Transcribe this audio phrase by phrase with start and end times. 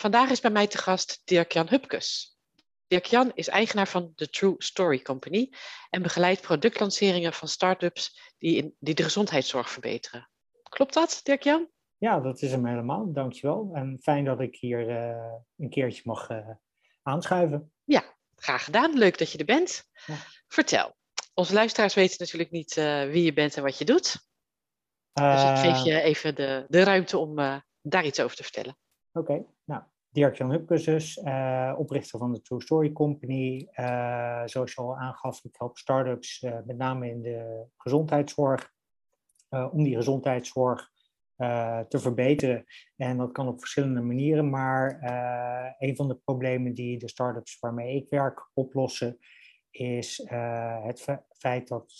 [0.00, 2.38] Vandaag is bij mij te gast Dirk-Jan Hupkes.
[2.86, 5.52] Dirk-Jan is eigenaar van The True Story Company
[5.90, 10.30] en begeleidt productlanceringen van start-ups die, in, die de gezondheidszorg verbeteren.
[10.62, 11.68] Klopt dat, Dirk-Jan?
[11.98, 13.12] Ja, dat is hem helemaal.
[13.12, 13.70] Dankjewel.
[13.72, 16.48] En fijn dat ik hier uh, een keertje mag uh,
[17.02, 17.72] aanschuiven.
[17.84, 18.04] Ja,
[18.36, 18.98] graag gedaan.
[18.98, 19.84] Leuk dat je er bent.
[20.06, 20.16] Ja.
[20.48, 20.96] Vertel.
[21.34, 24.28] Onze luisteraars weten natuurlijk niet uh, wie je bent en wat je doet.
[25.12, 27.34] dus ik geef je even de, de ruimte om
[27.82, 28.76] daar iets over te vertellen.
[29.12, 29.46] Oké, okay.
[29.64, 29.82] nou,
[30.12, 33.68] Dirk-Jan Hupkes uh, oprichter van de True Story Company.
[33.74, 38.72] Uh, zoals je al aangaf, ik help startups, uh, met name in de gezondheidszorg,
[39.48, 40.90] om die gezondheidszorg
[41.88, 42.64] te verbeteren.
[42.96, 44.98] En dat kan op verschillende manieren, maar
[45.78, 49.18] een van de problemen die de startups waarmee ik werk oplossen,
[49.70, 50.22] is
[50.82, 51.92] het feit dat,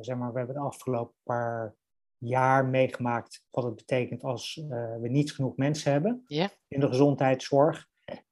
[0.00, 1.74] zeg maar, we hebben de afgelopen paar
[2.20, 4.68] jaar meegemaakt wat het betekent als uh,
[5.00, 6.24] we niet genoeg mensen hebben
[6.68, 7.88] in de gezondheidszorg.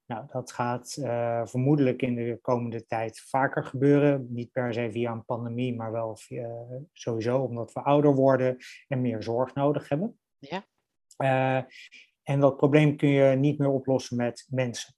[0.07, 4.27] Nou, dat gaat uh, vermoedelijk in de komende tijd vaker gebeuren.
[4.31, 8.57] Niet per se via een pandemie, maar wel via, sowieso omdat we ouder worden
[8.89, 10.19] en meer zorg nodig hebben.
[10.39, 10.65] Ja.
[11.19, 11.65] Uh,
[12.23, 14.95] en dat probleem kun je niet meer oplossen met mensen.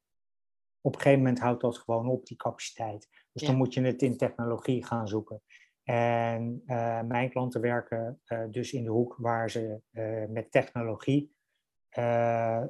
[0.80, 3.08] Op een gegeven moment houdt dat gewoon op, die capaciteit.
[3.32, 5.42] Dus dan moet je het in technologie gaan zoeken.
[5.84, 11.38] En uh, mijn klanten werken uh, dus in de hoek waar ze uh, met technologie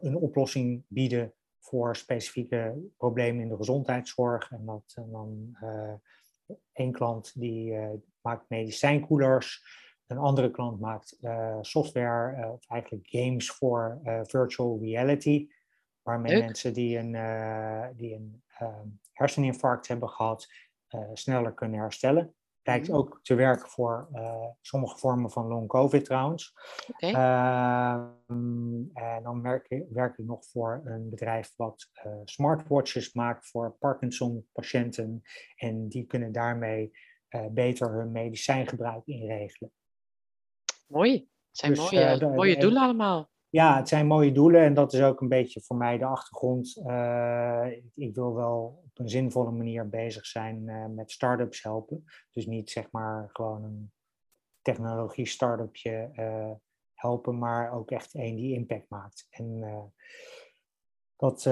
[0.01, 4.51] een oplossing bieden voor specifieke problemen in de gezondheidszorg.
[4.51, 5.57] En dat en dan
[6.73, 7.77] één klant die
[8.21, 9.65] maakt medicijnkoelers,
[10.07, 11.19] een andere klant maakt
[11.61, 15.49] software, of eigenlijk games voor virtual reality,
[16.03, 16.45] waarmee Leuk.
[16.45, 17.13] mensen die een,
[17.97, 18.43] die een
[19.13, 20.49] herseninfarct hebben gehad,
[21.13, 22.35] sneller kunnen herstellen.
[22.63, 22.95] Blijkt mm.
[22.95, 26.55] ook te werken voor uh, sommige vormen van long COVID trouwens.
[26.89, 27.11] Okay.
[27.11, 28.09] Uh,
[28.95, 33.77] en dan werk ik, werk ik, nog voor een bedrijf wat uh, smartwatches maakt voor
[33.79, 35.23] Parkinson-patiënten.
[35.57, 36.93] En die kunnen daarmee
[37.31, 39.73] eh, beter hun medicijngebruik inregelen.
[40.87, 41.13] Mooi.
[41.13, 43.30] Het zijn dus, mooie, mooie doelen allemaal.
[43.51, 46.77] Ja, het zijn mooie doelen en dat is ook een beetje voor mij de achtergrond.
[46.87, 52.05] Uh, ik wil wel op een zinvolle manier bezig zijn uh, met start-ups helpen.
[52.31, 53.93] Dus niet zeg maar gewoon een
[54.63, 56.51] technologie start-upje uh,
[56.95, 59.27] helpen, maar ook echt één die impact maakt.
[59.31, 59.61] En
[61.17, 61.43] dat,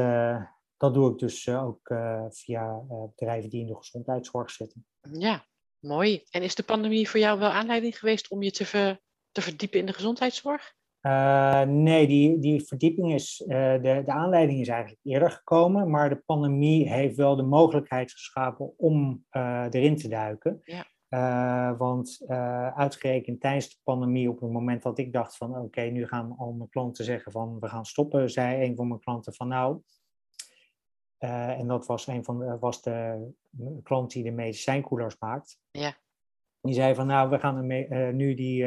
[0.77, 1.95] dat doe ik dus ook
[2.29, 4.87] via bedrijven die in de gezondheidszorg zitten.
[5.13, 5.47] Ja,
[5.79, 6.25] mooi.
[6.31, 9.01] En is de pandemie voor jou wel aanleiding geweest om je te, ver,
[9.33, 10.77] te verdiepen in de gezondheidszorg?
[11.03, 16.09] Uh, nee, die, die verdieping is, uh, de, de aanleiding is eigenlijk eerder gekomen, maar
[16.09, 20.63] de pandemie heeft wel de mogelijkheid geschapen om uh, erin te duiken.
[20.65, 21.77] Ja.
[21.77, 22.25] want
[22.75, 26.53] uitgerekend tijdens de pandemie, op het moment dat ik dacht van oké, nu gaan al
[26.53, 29.81] mijn klanten zeggen van we gaan stoppen, zei een van mijn klanten van nou,
[31.19, 33.29] en dat was een van de, was de
[33.83, 35.59] klant die de medicijnkoelers maakt.
[35.71, 35.97] Ja.
[36.61, 37.67] Die zei van nou, we gaan
[38.17, 38.63] nu die,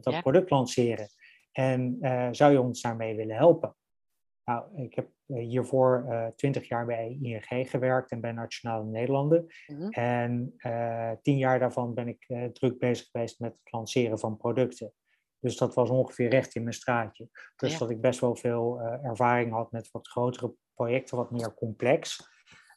[0.00, 0.20] dat ja.
[0.20, 1.08] product lanceren.
[1.52, 3.74] En uh, zou je ons daarmee willen helpen?
[4.50, 8.84] Nou, ik heb eh, hiervoor uh, eh, 20 jaar bij ING gewerkt en bij Nationale
[8.84, 9.46] Nederlanden.
[9.66, 9.90] Mm -hmm.
[9.90, 14.92] En uh, tien jaar daarvan ben ik druk bezig geweest met het lanceren van producten.
[15.38, 17.28] Dus dat was ongeveer recht in mijn straatje.
[17.56, 17.78] Dus ja.
[17.78, 22.28] dat ik best wel veel ervaring had met wat grotere projecten, wat meer complex.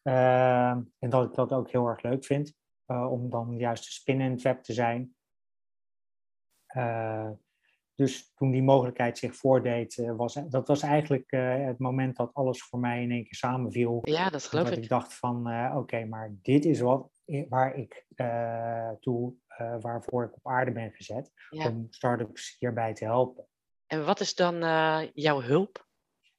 [0.04, 2.54] Ehm, en dat ik dat ook heel erg leuk vind,
[2.86, 5.16] om dan juist de spin in het web te zijn.
[8.04, 12.34] Dus toen die mogelijkheid zich voordeed, eh, was dat was eigenlijk uh, het moment dat
[12.34, 14.00] alles voor mij in één keer samenviel.
[14.04, 14.84] Ja, dat geloof dat ik.
[14.84, 17.12] ik dacht van, uh, oké, maar dit is wat
[17.50, 18.06] waar ik
[19.00, 19.34] toe,
[19.82, 21.70] waarvoor ik op aarde ben gezet, ja.
[21.70, 23.48] om startups hierbij te helpen.
[23.88, 24.60] En wat is dan
[25.14, 25.88] jouw hulp?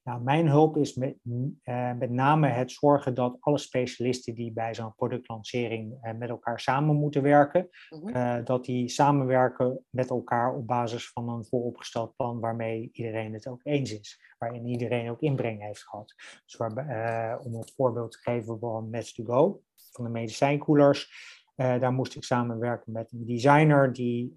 [0.05, 4.75] Nou, mijn hulp is met, uh, met name het zorgen dat alle specialisten die bij
[4.75, 8.17] zo'n productlancering uh, met elkaar samen moeten werken, mm-hmm.
[8.17, 13.47] uh, dat die samenwerken met elkaar op basis van een vooropgesteld plan waarmee iedereen het
[13.47, 16.15] ook eens is, waarin iedereen ook inbreng heeft gehad.
[16.45, 19.63] Dus waar, om het voorbeeld te geven van Match to Go,
[19.93, 21.13] van de medicijnkoelers,
[21.55, 24.33] daar moest ik samenwerken met een designer die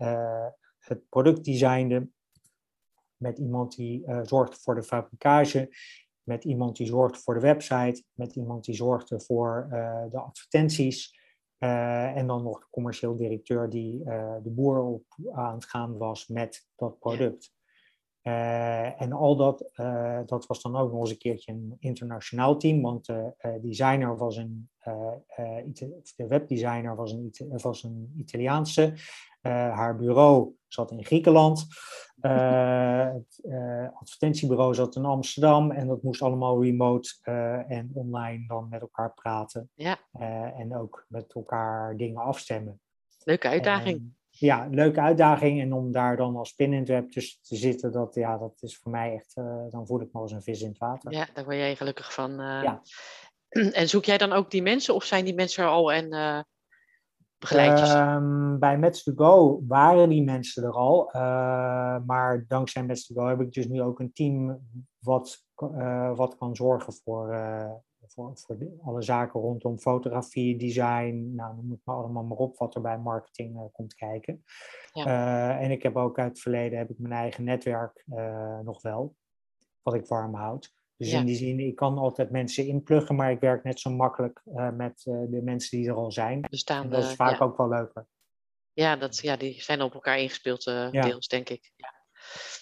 [0.79, 2.09] het product designde
[3.17, 5.75] met iemand die uh, zorgt voor de fabrikage.
[6.23, 9.67] met iemand die zorgde voor de website, met iemand die zorgde voor
[10.09, 11.19] de advertenties.
[11.57, 14.03] en dan nog de commercieel directeur die
[14.43, 17.56] de boer op aan het gaan was met dat product.
[18.27, 22.57] Uh, en al dat, uh, dat was dan ook nog eens een keertje een internationaal
[22.57, 24.69] team, want de uh, designer was een,
[26.15, 28.93] de webdesigner was een, was een Italiaanse,
[29.41, 31.65] haar bureau zat in Griekenland,
[32.19, 33.41] het
[33.93, 37.17] advertentiebureau zat in Amsterdam en dat moest allemaal remote
[37.67, 39.99] en online dan met elkaar praten ja.
[40.57, 42.79] en ook met elkaar dingen afstemmen.
[43.23, 45.61] Leuke uitdaging ja, leuke uitdaging.
[45.61, 48.57] En om daar dan als pin in het web tussen te zitten, dat, ja, dat
[48.59, 51.11] is voor mij echt, uh, dan voel ik me als een vis in het water.
[51.11, 52.31] Ja, daar word jij gelukkig van.
[52.31, 52.81] Uh, ja.
[53.71, 56.39] En zoek jij dan ook die mensen of zijn die mensen er al en uh,
[57.37, 61.09] begeleid je um, Bij Mets to Go waren die mensen er al.
[62.05, 64.59] maar dankzij Mets to Go heb ik dus nu ook een team
[64.99, 65.45] wat,
[66.15, 67.35] wat kan zorgen voor
[68.07, 72.75] voor, voor alle zaken rondom fotografie, design, nou, noem het maar allemaal maar op wat
[72.75, 74.43] er bij marketing uh, komt kijken.
[74.91, 75.05] Ja.
[75.05, 78.81] Uh, en ik heb ook uit het verleden heb ik mijn eigen netwerk uh, nog
[78.81, 79.15] wel,
[79.81, 80.75] wat ik warm houd.
[80.97, 81.19] Dus ja.
[81.19, 84.41] in die zin, ik kan altijd mensen inpluggen, maar ik werk net zo makkelijk
[84.73, 86.41] met de mensen die er al zijn.
[86.49, 87.45] Bestaande, dat is vaak ja.
[87.45, 88.07] ook wel leuker.
[88.73, 91.71] Ja, dat, ja, die zijn op elkaar ingespeeld deels, denk ik.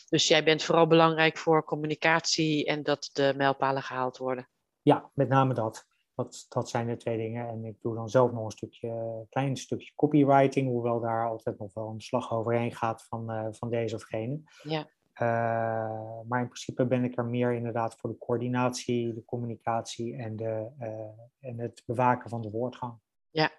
[0.09, 4.49] Dus jij bent vooral belangrijk voor communicatie en dat de mijlpalen gehaald worden.
[4.85, 5.87] Ja, met name dat.
[6.15, 6.45] dat.
[6.49, 7.47] Dat zijn de twee dingen.
[7.47, 11.73] En ik doe dan zelf nog een stukje, klein stukje copywriting, hoewel daar altijd nog
[11.73, 14.39] wel een slag overheen gaat van, uh, van deze of gene.
[14.63, 14.79] Ja.
[14.79, 20.35] Uh, maar in principe ben ik er meer inderdaad voor de coördinatie, de communicatie en,
[20.35, 22.93] de, uh, en het bewaken van de woordgang.
[23.29, 23.51] Ja,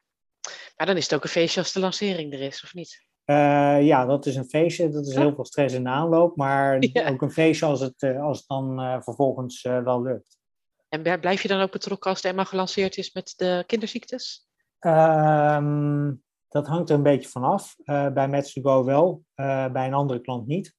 [0.76, 3.04] maar dan is het ook een feestje als de lancering er is, of niet?
[3.24, 4.88] Uh, ja, dat is een feestje.
[4.88, 6.36] Dat is heel veel stress in de aanloop.
[6.36, 7.08] Maar ja.
[7.08, 10.38] ook een feestje als het, als het dan vervolgens wel lukt.
[10.88, 14.48] En blijf je dan ook betrokken als de Emma gelanceerd is met de kinderziektes?
[14.80, 17.76] Um, dat hangt er een beetje vanaf.
[17.84, 20.74] Uh, bij Metsugo wel, uh, bij een andere klant niet.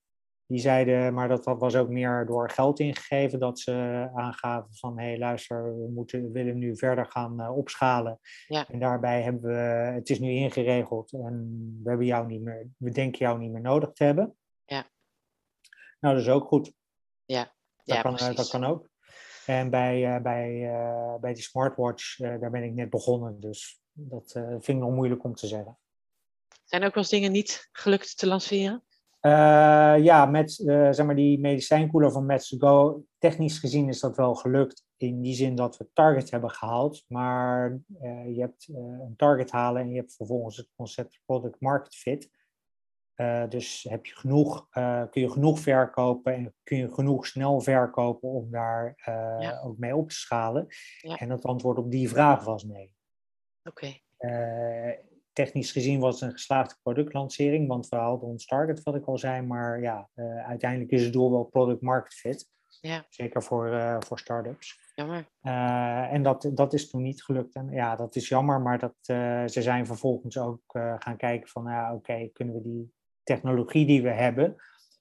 [0.46, 5.06] Die zeiden, maar dat was ook meer door geld ingegeven, dat ze aangaven van, hé
[5.06, 8.20] hey, luister, we, moeten, willen nu verder gaan uh, opschalen.
[8.48, 8.68] Ja.
[8.68, 9.58] En daarbij hebben we,
[9.94, 13.62] het is nu ingeregeld en we, hebben jou niet meer, we denken jou niet meer
[13.62, 14.36] nodig te hebben.
[14.66, 14.86] Ja.
[16.00, 16.74] Nou, dat is ook goed.
[17.26, 18.90] Ja, dat, ja, kan, dat kan ook.
[19.48, 23.40] En bij, uh, bij, uh, bij die smartwatch, uh, daar ben ik net begonnen.
[23.40, 25.78] Dus dat vind ik nog moeilijk om te zeggen.
[26.64, 28.82] Zijn ook wel eens dingen niet gelukt te lanceren?
[30.02, 33.04] ja, met zeg maar die medicijnkoeler van Mets Go.
[33.18, 34.86] Technisch gezien is dat wel gelukt.
[34.98, 37.06] In die zin dat we target hebben gehaald.
[37.08, 37.80] Maar
[38.28, 42.30] je hebt een target halen en je hebt vervolgens het concept product market fit.
[43.18, 47.62] Uh, dus heb je genoeg, uh, kun je genoeg verkopen en kun je genoeg snel
[47.62, 49.62] verkopen om daar uh, ja.
[49.64, 50.68] ook mee op te schalen?
[51.02, 51.16] Ja.
[51.16, 52.96] En het antwoord op die vraag was nee.
[53.64, 54.00] Oké.
[54.18, 55.06] Okay.
[55.34, 59.18] technisch gezien was het een geslaagde productlancering, want we hadden ons target, wat ik al
[59.18, 60.10] zei, maar ja,
[60.46, 62.50] uiteindelijk is het doel wel product market fit.
[62.82, 63.06] Ja.
[63.10, 64.80] Zeker voor, voor start-ups.
[64.96, 65.28] Jammer.
[66.12, 67.56] en dat, dat is toen niet gelukt.
[67.56, 68.96] En ja, dat is jammer, maar dat,
[69.52, 70.62] ze zijn vervolgens ook
[71.00, 72.96] gaan kijken van, ja, oké, okay, kunnen we die
[73.28, 74.56] technologie die we hebben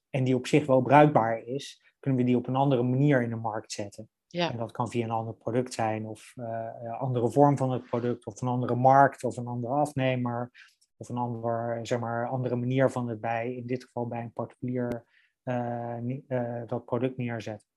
[0.09, 3.29] en die op zich wel bruikbaar is, kunnen we die op een andere manier in
[3.29, 4.09] de markt zetten.
[4.27, 4.51] Ja.
[4.51, 7.83] En dat kan via een ander product zijn, of uh, een andere vorm van het
[7.83, 10.51] product, of een andere markt, of een andere afnemer,
[10.97, 14.33] of een ander, zeg maar, andere manier van het bij, in dit geval bij een
[14.33, 15.05] particulier,
[15.43, 17.67] uh, uh, dat product neerzetten.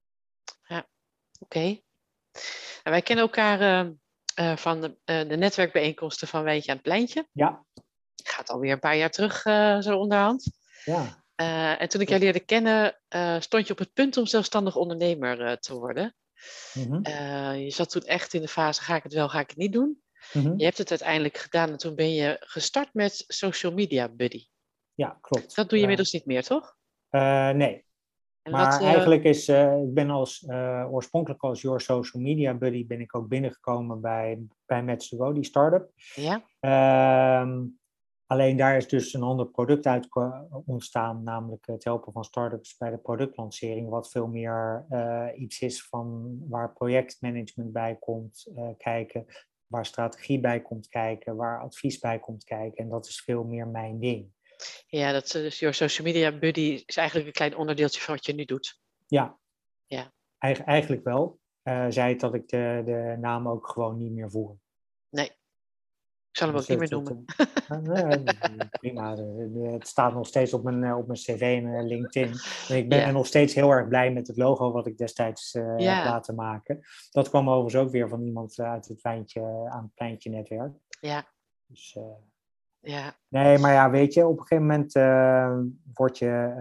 [0.62, 0.86] Ja, oké.
[1.38, 1.84] Okay.
[2.82, 3.92] Nou, wij kennen elkaar
[4.56, 7.28] van de, de netwerkbijeenkomsten van Weetje aan het Pleintje.
[7.32, 7.64] Ja
[8.40, 10.50] gaat alweer een paar jaar terug uh, zo onderhand.
[10.84, 11.24] Ja.
[11.36, 14.76] Uh, en toen ik jou leerde kennen, uh, stond je op het punt om zelfstandig
[14.76, 16.14] ondernemer te worden.
[16.72, 17.00] -hmm.
[17.56, 19.72] je zat toen echt in de fase, ga ik het wel, ga ik het niet
[19.72, 20.02] doen?
[20.32, 20.54] -hmm.
[20.56, 24.46] Je hebt het uiteindelijk gedaan en toen ben je gestart met Social Media Buddy.
[24.94, 25.54] Ja, klopt.
[25.54, 26.76] Dat doe je inmiddels niet meer, toch?
[27.10, 27.84] nee.
[28.42, 30.46] En maar wat, eigenlijk is, ik ben als,
[30.90, 35.90] oorspronkelijk als Your Social Media Buddy ben ik ook binnengekomen bij, bij Metsugo, die start-up.
[36.14, 36.42] Ja.
[36.60, 37.58] Ehm,
[38.30, 40.08] Alleen daar is dus een ander product uit
[40.66, 45.82] ontstaan, namelijk het helpen van startups bij de productlancering, wat veel meer uh, iets is
[45.82, 49.26] van waar projectmanagement bij komt uh, kijken,
[49.66, 52.84] waar strategie bij komt kijken, waar advies bij komt kijken.
[52.84, 54.32] En dat is veel meer mijn ding.
[54.86, 58.34] Ja, dat, dus Your Social Media Buddy is eigenlijk een klein onderdeeltje van wat je
[58.34, 58.80] nu doet.
[59.06, 59.38] Ja,
[59.86, 60.12] ja.
[60.38, 61.38] Eigen, eigenlijk wel.
[61.62, 64.56] Uh, zei het dat ik de, de naam ook gewoon niet meer voer.
[65.08, 65.38] Nee.
[66.30, 67.24] Ik zal hem ook niet meer noemen.
[68.10, 69.16] het- eh, prima.
[69.72, 72.32] Het staat nog steeds op mijn, eh, op mijn cv en eh, LinkedIn.
[72.68, 76.04] En ik ben nog steeds heel erg blij met het logo wat ik destijds heb
[76.04, 76.80] laten maken.
[77.10, 80.72] Dat kwam overigens ook weer van iemand uit het wijntje aan het pleintje netwerk.
[81.00, 81.24] Ja,
[81.66, 81.98] Dus,
[82.80, 85.58] ja, nee, maar ja, weet je, op een gegeven moment eh,
[85.94, 86.54] word je,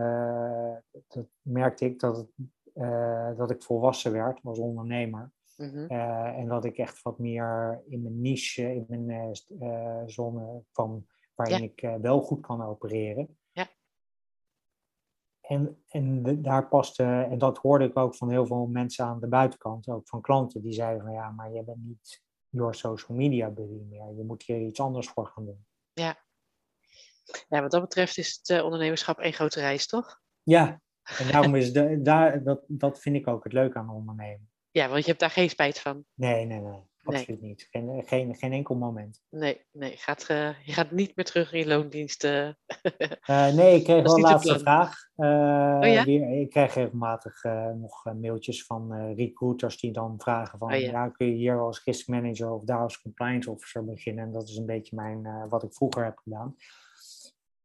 [1.07, 5.31] dat merkte ik dat, het, dat ik volwassen werd als ondernemer.
[5.59, 10.63] Mhm, Eh, en dat ik echt wat meer in mijn niche, in mijn eh, zone
[10.71, 11.91] kwam, waarin Ja.
[11.95, 13.37] ik wel goed kan opereren.
[13.51, 13.67] Ja.
[15.41, 19.19] En, en de- daar paste, en dat hoorde ik ook van heel veel mensen aan
[19.19, 23.17] de buitenkant, ook van klanten, die zeiden van ja, maar je bent niet your social
[23.17, 24.13] media buddy meer.
[24.15, 25.65] Je moet hier iets anders voor gaan doen.
[25.93, 26.27] ja.
[27.49, 30.21] Ja, wat dat betreft is het ondernemerschap één grote reis, toch?
[30.43, 30.81] Ja,
[31.19, 34.48] en daarom is de, daar, dat, dat vind ik ook het leuke aan ondernemen.
[34.71, 36.05] Ja, want je hebt daar geen spijt van.
[36.13, 37.67] Nee, nee, nee, absoluut niet.
[37.71, 39.21] Geen, geen, geen enkel moment.
[39.29, 42.23] Nee, nee, je gaat, eh, je gaat niet meer terug in je loondienst.
[42.23, 42.47] eh.
[43.21, 44.59] Eh, nee, ik kreeg wel een plan.
[44.59, 44.95] vraag.
[45.15, 46.03] Eh, Oh ja?
[46.03, 50.73] weer, ik krijg regelmatig eh, nog eh, mailtjes van eh, recruiters die dan vragen van...
[50.73, 50.89] Oh ja.
[50.91, 51.09] ja.
[51.09, 54.23] kun je hier als risk manager of daar als compliance officer beginnen?
[54.23, 56.55] En dat is een beetje mijn, eh, wat ik vroeger heb gedaan.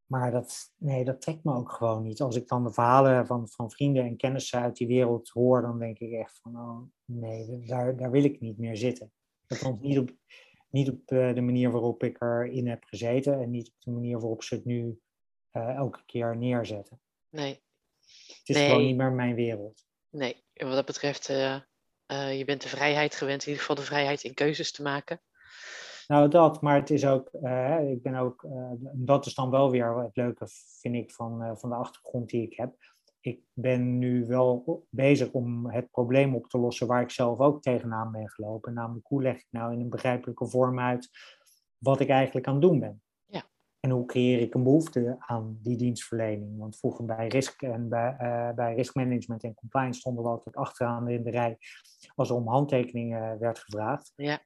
[0.06, 2.20] Maar dat, nee, dat trekt me ook gewoon niet.
[2.20, 5.62] Als ik dan de verhalen van, van vrienden en kennissen uit die wereld hoor...
[5.62, 9.12] dan denk ik echt van, oh nee, daar, daar wil ik niet meer zitten.
[9.46, 10.11] Althans niet op,
[10.70, 13.40] niet op eh, de manier waarop ik erin heb gezeten...
[13.40, 15.00] en niet op de manier waarop ze het nu
[15.50, 17.00] eh, elke keer neerzetten.
[17.30, 17.62] Nee,
[18.38, 18.68] Het is Nee.
[18.68, 19.84] gewoon niet meer mijn wereld.
[20.11, 20.42] nee.
[20.52, 21.61] En wat dat betreft, eh,
[22.38, 25.20] je bent de vrijheid gewend, in ieder geval de vrijheid in keuzes te maken.
[26.06, 29.70] Nou, dat, maar het is ook, eh, ik ben ook, eh, dat is dan wel
[29.70, 30.46] weer het leuke,
[30.80, 32.75] vind ik, van, eh, van de achtergrond die ik heb.
[33.20, 37.62] Ik ben nu wel bezig om het probleem op te lossen waar ik zelf ook
[37.62, 38.75] tegenaan ben gelopen.
[38.75, 41.11] Namelijk, hoe leg ik nou in een begrijpelijke vorm uit
[41.78, 43.02] wat ik eigenlijk aan het doen ben?
[43.25, 43.42] Ja.
[43.80, 46.58] En hoe creëer ik een behoefte aan die dienstverlening?
[46.58, 48.16] Want vroeger bij risk en bij,
[48.54, 51.58] bij risk management en compliance stonden we altijd achteraan in de rij
[52.14, 54.12] als er om handtekeningen werd gevraagd.
[54.16, 54.40] Ja.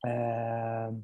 [0.00, 0.94] Ehm,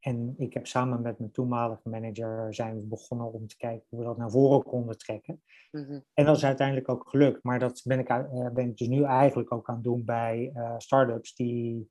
[0.00, 3.98] en ik heb samen met mijn toenmalige manager zijn we begonnen om te kijken hoe
[3.98, 5.42] we dat naar voren konden trekken.
[5.70, 6.00] Mhm.
[6.14, 7.42] En dat is uiteindelijk ook gelukt.
[7.42, 10.50] Maar dat ben ik, eh, ben ik dus nu eigenlijk ook aan het doen bij
[10.54, 11.90] eh start-ups die,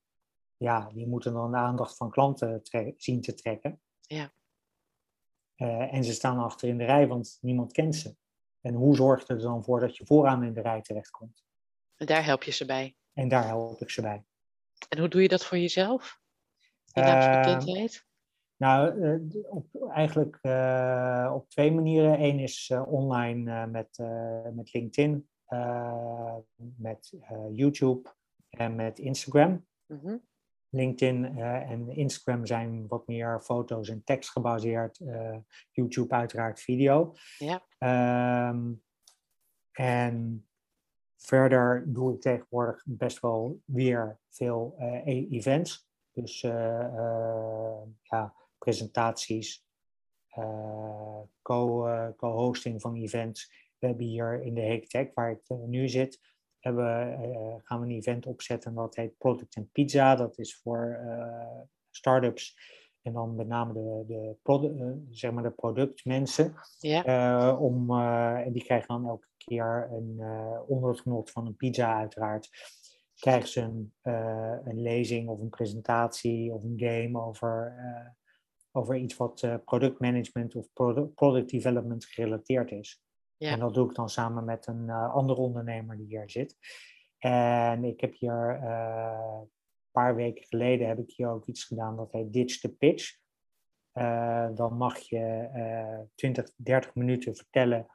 [0.57, 2.61] ja, die moeten dan de aandacht van klanten
[2.97, 3.81] zien te trekken.
[4.01, 4.31] Ja.
[5.55, 8.15] Eh, en ze staan achter in de rij, want niemand kent ze.
[8.61, 11.43] En hoe zorgt het er dan voor dat je vooraan in de rij terechtkomt?
[11.95, 12.95] En daar help je ze bij.
[13.13, 14.23] En daar help ik ze bij.
[14.89, 16.21] En hoe doe je dat voor jezelf?
[16.93, 17.87] Ehm?
[18.63, 22.23] Nou, eh, op, eigenlijk eh, op twee manieren.
[22.23, 23.97] Eén is eh, online met,
[24.53, 25.27] met LinkedIn,
[26.75, 27.13] met
[27.51, 28.09] YouTube
[28.49, 29.65] en met Instagram.
[29.85, 30.17] Mhm.
[30.69, 34.99] LinkedIn en Instagram zijn wat meer foto's en tekst gebaseerd.
[35.71, 37.13] YouTube uiteraard video.
[37.37, 37.63] Ja.
[37.77, 38.71] Ehm,
[39.71, 40.47] en
[41.17, 45.87] verder doe ik tegenwoordig best wel weer veel events.
[46.13, 49.65] Dus eh, eh, ja, presentaties,
[50.27, 53.51] eh, co, co-hosting van events.
[53.79, 56.19] We hebben hier in de Hake Tech, waar ik nu zit,
[56.59, 57.19] hebben,
[57.63, 60.15] gaan we een event opzetten dat heet Product and Pizza.
[60.15, 60.99] Dat is voor
[61.89, 62.55] startups
[63.03, 66.55] en dan met name de, de, produ- zeg maar de productmensen.
[66.79, 67.57] Ja.
[67.57, 71.55] Om, eh, en die krijgen dan elke keer een, eh, onder het genot van een
[71.55, 72.49] pizza uiteraard,
[73.23, 78.09] krijgen ze een, eh, een lezing of een presentatie of een game over, eh,
[78.71, 83.03] over iets wat eh, productmanagement of produ- product development gerelateerd is.
[83.37, 83.51] Ja.
[83.51, 86.57] En dat doe ik dan samen met een andere ondernemer die hier zit.
[87.17, 89.49] En ik heb hier een
[89.91, 93.17] paar weken geleden heb ik hier ook iets gedaan dat heet Ditch the Pitch.
[94.55, 97.87] Dan mag je eh 20, 30 minuten vertellen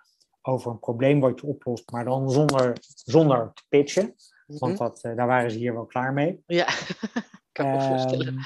[0.43, 4.15] over een probleem wat je oplost, maar dan zonder, zonder te pitchen.
[4.47, 4.59] Mhm.
[4.59, 6.43] Want dat, eh, daar waren ze hier wel klaar mee.
[6.47, 6.67] Ja,
[7.53, 8.39] kan ik me voorstellen.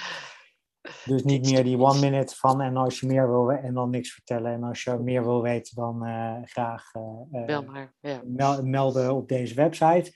[1.04, 4.12] Dus niet meer die one minute van en als je meer wil en dan niks
[4.12, 4.52] vertellen.
[4.52, 7.94] En als je meer wil weten, dan eh, graag eh, Wel maar.
[8.00, 8.20] Ja.
[8.24, 10.12] mel- melden op deze website.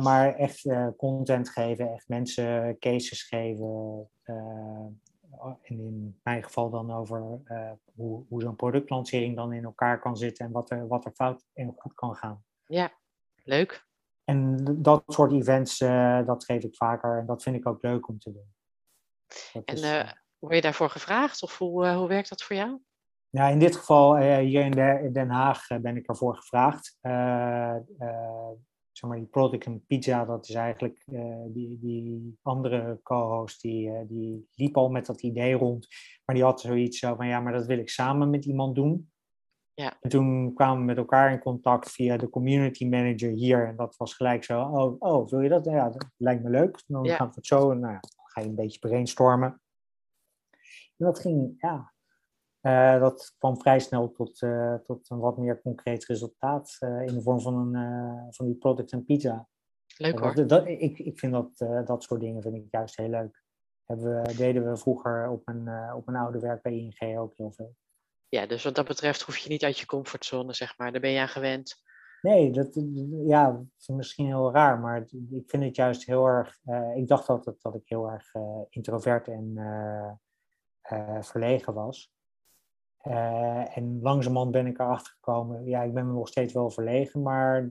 [0.00, 4.08] Maar echt content geven, echt mensen cases geven.
[5.42, 10.16] En in mijn geval dan over eh, hoe, hoe zo'n productlancering dan in elkaar kan
[10.16, 12.44] zitten en wat er, wat er fout en goed kan gaan.
[12.66, 12.92] ja,
[13.44, 13.86] leuk.
[14.24, 18.08] En dat soort events, eh, dat geef ik vaker en dat vind ik ook leuk
[18.08, 18.54] om te doen.
[19.52, 22.80] Dat En is, eh, word je daarvoor gevraagd of hoe, hoe werkt dat voor jou?
[23.30, 26.98] Ja, in dit geval, hier in, de, in Den Haag, ben ik ervoor gevraagd.
[28.92, 31.04] Eh, eh, zeg maar, die product en pizza, dat is eigenlijk
[31.46, 35.88] die, die andere co-host, die, die liep al met dat idee rond.
[36.24, 39.10] Maar die had zoiets zo van, ja, maar dat wil ik samen met iemand doen.
[39.74, 39.96] Ja.
[40.00, 43.66] En toen kwamen we met elkaar in contact via de community manager hier.
[43.66, 45.64] En dat was gelijk zo, oh, oh wil je dat?
[45.64, 46.82] Ja, dat lijkt me leuk.
[46.86, 49.60] Dan gaan we het zo, nou, ga je een beetje brainstormen.
[50.96, 51.91] En dat ging, ja,
[52.62, 57.14] uh, dat kwam vrij snel tot, uh, tot een wat meer concreet resultaat uh, in
[57.14, 59.48] de vorm van, een, van die product en pizza.
[59.96, 60.34] Leuk hoor.
[60.34, 63.42] Dat, dat, ik, ik vind dat, dat soort dingen vind ik juist heel leuk.
[63.84, 67.52] Hebben we, deden we vroeger op een, op een oude werk bij ING ook heel
[67.52, 67.74] veel.
[68.28, 70.92] Ja, dus wat dat betreft hoef je niet uit je comfortzone, zeg maar.
[70.92, 71.82] Daar ben je aan gewend.
[72.20, 72.68] Nee, dat,
[73.26, 76.58] ja, dat is misschien heel raar, maar ik vind het juist heel erg.
[76.94, 78.32] ik dacht altijd dat ik heel erg
[78.68, 79.58] introvert en
[81.20, 82.11] verlegen was.
[83.08, 87.70] Uh, en langzamerhand ben ik erachter gekomen, ja, ik ben nog steeds wel verlegen, maar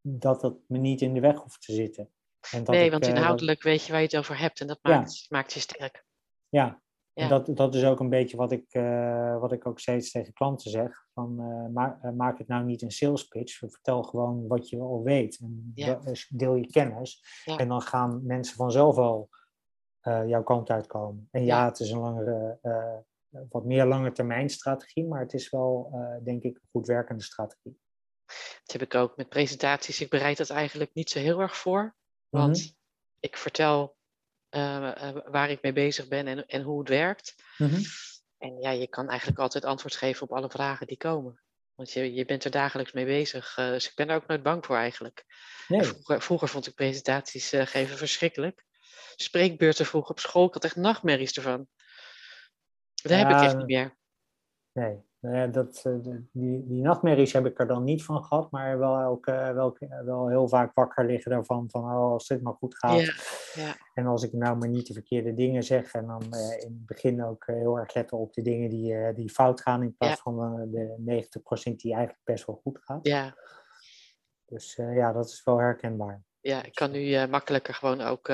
[0.00, 2.10] dat het me niet in de weg hoeft te zitten.
[2.50, 4.78] En dat nee, want eh, inhoudelijk weet je waar je het over hebt en dat
[4.82, 6.04] maakt, maakt je sterk.
[6.48, 7.22] Ja, ja.
[7.22, 10.32] En dat, dat is ook een beetje wat ik, uh, wat ik ook steeds tegen
[10.32, 11.06] klanten zeg.
[11.14, 11.34] Van,
[11.72, 13.58] maak, maak het nou niet een sales pitch.
[13.58, 15.38] Vertel gewoon wat je al weet.
[15.38, 16.00] En ja.
[16.28, 17.24] deel je kennis.
[17.44, 17.56] Ja.
[17.56, 19.28] En dan gaan mensen vanzelf al
[20.02, 21.28] jouw kant uitkomen.
[21.30, 22.58] En ja, het is een langere
[23.30, 27.22] wat meer lange termijn strategie, maar het is wel, uh, denk ik, een goed werkende
[27.22, 27.78] strategie.
[28.62, 30.00] Dat heb ik ook met presentaties.
[30.00, 31.96] Ik bereid dat eigenlijk niet zo heel erg voor,
[32.28, 32.68] want mhm.
[33.20, 33.96] ik vertel
[34.50, 37.34] uh, waar ik mee bezig ben en, en hoe het werkt.
[37.58, 37.82] Mm
[38.38, 41.40] En ja, je kan eigenlijk altijd antwoord geven op alle vragen die komen.
[41.74, 43.56] Want je, je bent er dagelijks mee bezig.
[43.58, 45.24] Uh, dus ik ben er ook nooit bang voor eigenlijk.
[45.68, 45.82] Nee.
[45.82, 48.64] Vroeger, vroeger, vond ik presentaties geven verschrikkelijk.
[49.14, 51.68] Spreekbeurten vroeger op school, ik had echt nachtmerries ervan.
[53.02, 53.98] Dat heb ik echt niet meer.
[54.72, 55.92] Nee, nou dat, eh,
[56.32, 60.28] die, die nachtmerries heb ik er dan niet van gehad, maar wel, elke, wel, wel
[60.28, 63.00] heel vaak wakker liggen daarvan van oh, als dit maar goed gaat.
[63.00, 63.76] Ja, ja.
[63.94, 66.86] En als ik nou maar niet de verkeerde dingen zeg en dan eh, in het
[66.86, 70.20] begin ook eh, heel erg letten op de dingen die, die fout gaan in plaats
[70.20, 71.24] van de
[71.70, 73.06] 90% die eigenlijk best wel goed gaat.
[73.06, 73.36] Ja.
[74.44, 76.22] Dus ja, dat is wel herkenbaar.
[76.40, 78.28] Ja, ik kan nu makkelijker gewoon ook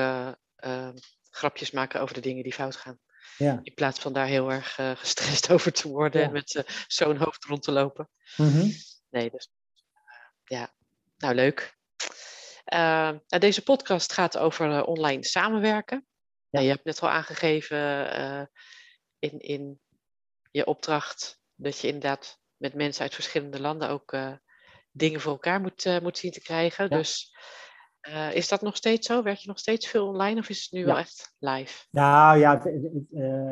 [1.29, 2.99] grapjes maken over de dingen die fout gaan.
[3.37, 3.59] Ja.
[3.63, 7.17] In plaats van daar heel erg uh, gestrest over te worden en met uh, zo'n
[7.17, 8.09] hoofd rond te lopen.
[8.37, 8.71] Mm-hmm.
[9.09, 9.49] Nee, dus
[10.43, 10.73] ja,
[11.17, 11.75] nou leuk.
[12.73, 12.79] Uh,
[13.27, 16.07] nou, deze podcast gaat over online samenwerken.
[16.49, 16.59] Ja.
[16.59, 18.49] je hebt net al aangegeven
[19.19, 19.81] in, in
[20.51, 24.17] je opdracht dat je inderdaad met mensen uit verschillende landen ook
[24.91, 26.89] dingen voor elkaar moet, moet zien te krijgen.
[26.89, 27.35] Dus
[28.09, 29.23] uh, is dat nog steeds zo?
[29.23, 31.85] Werk je nog steeds veel online of is het nu wel echt live?
[31.91, 33.03] Nou ja, het, het,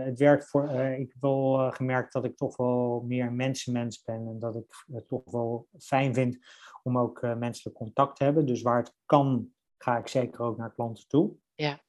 [0.05, 0.71] het werkt voor.
[0.71, 4.85] Uh, ik heb wel gemerkt dat ik toch wel meer mensenmens ben en dat ik
[4.93, 6.37] het toch wel fijn vind
[6.83, 8.45] om ook menselijk contact te hebben.
[8.45, 11.33] Dus waar het kan, ga ik zeker ook naar klanten toe.
[11.55, 11.79] Ja.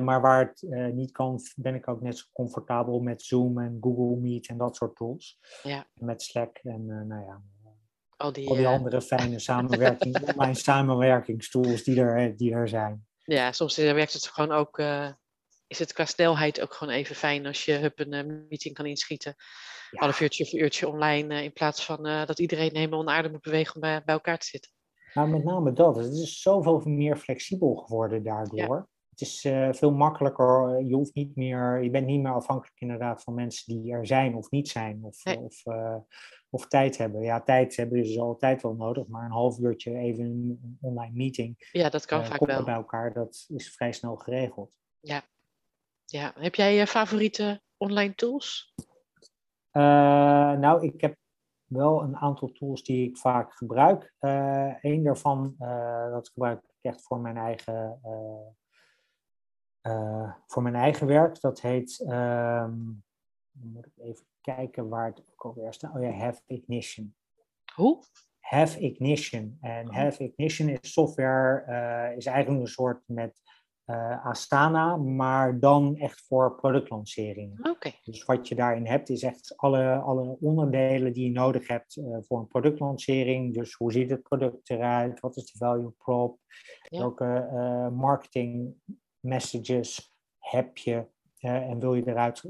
[0.00, 4.16] maar waar het niet kan, ben ik ook net zo comfortabel met Zoom en Google
[4.16, 5.38] Meet en dat soort tools.
[5.62, 5.86] Ja.
[5.94, 7.42] Met Slack en nou ja,
[8.20, 13.06] al die, al die andere fijne samenwerking, online samenwerkingstools die er, die er zijn.
[13.24, 15.08] Ja, soms werkt het gewoon ook, uh,
[15.66, 18.86] is het qua snelheid ook gewoon even fijn als je hup een uh, meeting kan
[18.86, 19.34] inschieten.
[19.90, 20.00] Ja.
[20.00, 23.74] Half uurtje of uurtje online, uh, in plaats van dat iedereen helemaal onaardig moet bewegen
[23.74, 24.70] om bij, bij, elkaar te zitten.
[25.14, 25.96] Nou, met name dat.
[25.96, 28.88] Het is zoveel meer flexibel geworden daardoor.
[29.20, 29.40] Het is
[29.78, 30.84] veel makkelijker.
[30.86, 34.34] Je hoeft niet meer, je bent niet meer afhankelijk inderdaad van mensen die er zijn
[34.34, 35.04] of niet zijn.
[35.04, 35.38] Of, nee.
[35.38, 35.62] of
[36.50, 37.22] of tijd hebben.
[37.22, 41.68] Ja, tijd hebben ze altijd wel nodig, maar een half uurtje even een online meeting.
[41.72, 42.64] Ja, dat kan uh, vaak wel.
[42.64, 44.78] bij elkaar, dat is vrij snel geregeld.
[45.00, 45.22] Ja.
[46.04, 46.32] ja.
[46.34, 48.74] Heb jij je favoriete online tools?
[49.72, 51.16] Nou, ik heb
[51.64, 54.14] wel een aantal tools die ik vaak gebruik.
[54.20, 55.54] Uh, een daarvan,
[56.10, 58.00] dat gebruik ik echt voor mijn eigen,
[60.46, 61.40] voor mijn eigen werk.
[61.40, 63.02] Dat heet, um,
[63.50, 65.94] moet ik even kijken waar het ook alweer staat.
[65.94, 67.14] Oh ja, Have Ignition.
[67.74, 68.02] Hoe?
[68.40, 69.58] Have Ignition.
[69.60, 69.94] En oh.
[69.94, 73.40] Have Ignition is software, uh, is eigenlijk een soort met
[73.86, 77.70] uh, Astana, maar dan echt voor productlanceringen.
[77.70, 77.90] Oké.
[78.04, 82.16] Dus wat je daarin hebt, is echt alle, alle onderdelen die je nodig hebt uh,
[82.20, 83.54] voor een productlancering.
[83.54, 85.20] Dus hoe ziet het product eruit?
[85.20, 86.38] Wat is de value prop?
[86.82, 86.98] Ja.
[86.98, 87.48] Welke
[87.92, 88.74] marketing
[89.20, 91.06] messages heb je?
[91.40, 92.40] en wil je eruit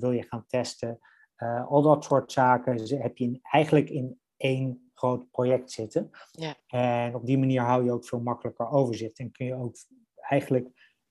[0.00, 1.00] wil je gaan testen?
[1.42, 6.10] Uh, al dat soort zaken heb je eigenlijk in één groot project zitten.
[6.30, 6.54] Ja.
[6.66, 9.18] En op die manier hou je ook veel makkelijker overzicht.
[9.18, 9.74] En kun je ook
[10.16, 10.68] eigenlijk,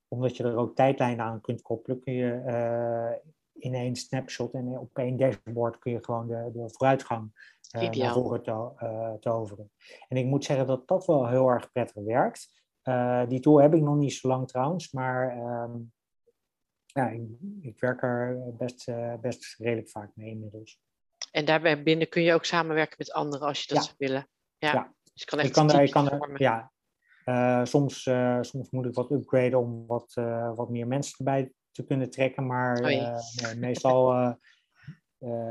[0.07, 4.67] omdat je er ook tijdlijnen aan kunt koppelen, kun je uh, in één snapshot en
[4.67, 7.31] op één dashboard kun je gewoon de, de vooruitgang
[7.75, 9.71] uh, naar voren to uh, toveren.
[10.07, 12.60] En ik moet zeggen dat dat wel heel erg prettig werkt.
[12.91, 15.93] Uh, die tool heb ik nog niet zo lang trouwens, maar um,
[16.85, 17.21] ja, ik,
[17.61, 20.79] ik, werk er best, best redelijk vaak mee inmiddels.
[21.31, 23.83] En daarbij binnen kun je ook samenwerken met anderen als je dat ja.
[23.83, 24.27] zou willen.
[24.57, 24.73] Ja.
[24.73, 24.93] ja.
[25.03, 26.71] Dus je kan echt ik kan, er, ik kan er, ja,
[27.25, 28.03] uh, soms,
[28.41, 30.13] soms moet ik wat upgraden om wat,
[30.55, 34.35] wat meer mensen erbij te kunnen trekken, maar nee, meestal,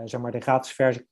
[0.05, 1.09] zeg maar, de gratis versie,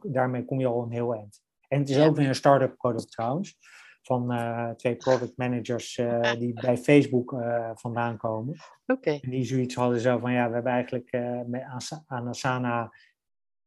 [0.00, 1.42] daarmee kom je al een heel eind.
[1.68, 2.06] En het is ja.
[2.06, 3.58] ook weer een start-up product trouwens,
[4.02, 4.34] van
[4.76, 6.00] twee product managers
[6.38, 7.36] die bij Facebook
[7.74, 8.56] vandaan komen.
[8.86, 9.20] Okay.
[9.20, 11.10] En die zoiets hadden zo van, ja, we hebben eigenlijk
[11.46, 11.62] met,
[12.06, 12.92] aan Asana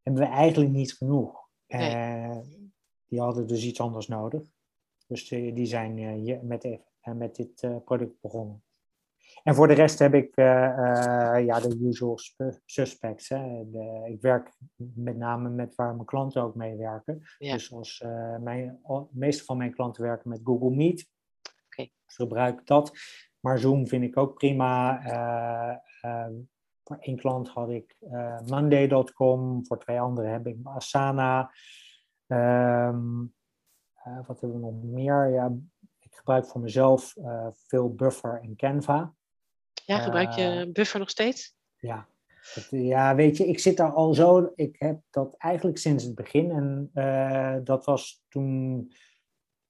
[0.02, 1.42] hebben we eigenlijk niet genoeg.
[1.68, 2.42] Nee.
[3.08, 4.44] die hadden dus iets anders nodig.
[5.08, 8.64] Dus die, zijn met, met dit product begonnen.
[9.44, 12.20] En voor de rest heb ik ja, de usual
[12.66, 13.30] suspects.
[13.30, 13.70] Hè.
[13.70, 17.22] De, ik werk met name met waar mijn klanten ook mee werken.
[17.38, 17.54] Ja.
[17.54, 18.04] Dus als
[18.40, 21.10] mijn, de meeste van mijn klanten werken met Google Meet.
[21.66, 21.92] Okay.
[22.06, 22.92] Dus gebruik ik dat.
[23.40, 25.02] Maar Zoom vind ik ook prima.
[26.84, 27.96] voor één klant had ik
[28.46, 29.66] Monday.com.
[29.66, 31.52] Voor twee anderen heb ik Asana.
[32.28, 33.34] Um,
[34.08, 35.30] uh, wat hebben we nog meer?
[35.30, 35.52] Ja,
[36.00, 39.14] ik gebruik voor mezelf uh, veel Buffer en Canva.
[39.86, 41.56] Ja, gebruik je uh, Buffer nog steeds?
[41.78, 42.08] Ja.
[42.56, 44.52] Dat, ja, weet je, ik zit daar al zo.
[44.56, 46.52] Ik heb dat eigenlijk sinds het begin.
[46.52, 46.90] En
[47.64, 48.92] dat was toen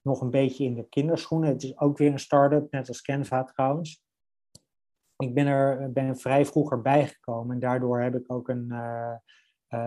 [0.02, 1.50] nog een beetje in de kinderschoenen.
[1.50, 4.04] Het is ook weer een start-up, net als Canva trouwens.
[5.18, 8.74] Ik ben er ben vrij vroeger bijgekomen en daardoor heb ik ook een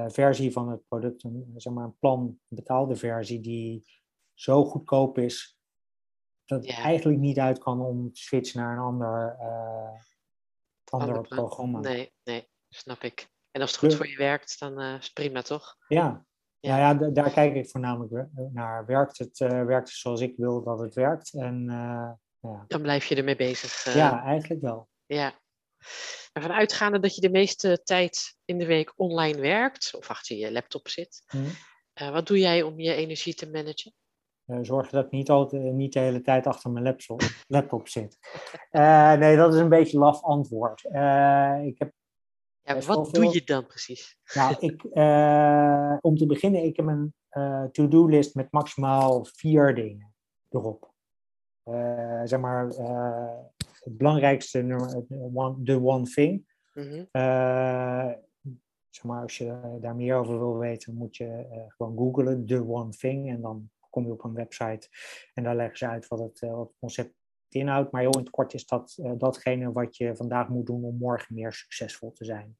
[0.07, 3.85] versie van het product, een, zeg maar een plan, een betaalde versie, die
[4.35, 5.59] zo goedkoop is
[6.45, 9.37] dat het eigenlijk niet uit kan om te switchen naar een ander,
[10.90, 11.81] ander programma.
[11.81, 13.29] Nee, nee, snap ik.
[13.51, 15.77] En als het goed voor je werkt, dan uh, is het prima, toch?
[15.88, 16.25] Ja,
[16.61, 16.77] ja.
[16.77, 18.87] Nou ja, daar kijk ik voornamelijk naar.
[18.87, 21.35] Werkt het, uh, werkt het zoals ik wil dat het werkt?
[21.35, 21.64] En,
[22.40, 22.64] ja.
[22.66, 23.94] Dan blijf je ermee bezig.
[23.94, 24.88] ja, eigenlijk wel.
[25.07, 25.33] Ja.
[26.33, 30.53] Ervan uitgaande dat je de meeste tijd in de week online werkt of achter je
[30.53, 31.51] laptop zit, hmm.
[31.94, 33.94] wat doe jij om je energie te managen?
[34.46, 37.88] Uh, zorg dat ik niet, altijd, eh, niet de hele tijd achter mijn laptop, laptop
[37.88, 38.18] zit.
[38.72, 40.85] Uh, nee, dat is een beetje laf antwoord.
[41.64, 41.92] ik heb
[42.62, 44.18] ja, wat doe je dan precies?
[44.35, 44.85] Nou, ik,
[46.04, 47.14] om te beginnen, ik heb een
[47.72, 50.14] to-do-list met maximaal vier dingen
[50.50, 50.92] erop.
[52.24, 54.66] zeg maar, het belangrijkste,
[55.59, 56.54] de one thing.
[56.74, 57.09] Mm -hmm.
[58.90, 62.90] zeg maar, als je daar meer over wil weten, moet je gewoon googlen, the one
[62.90, 63.28] thing.
[63.28, 64.88] En dan kom je op een website
[65.35, 67.14] en daar leggen ze uit wat het, uh, wat het concept
[67.48, 67.90] inhoudt.
[67.92, 70.96] Maar heel in het kort is dat uh, datgene wat je vandaag moet doen om
[70.96, 72.56] morgen meer succesvol te zijn.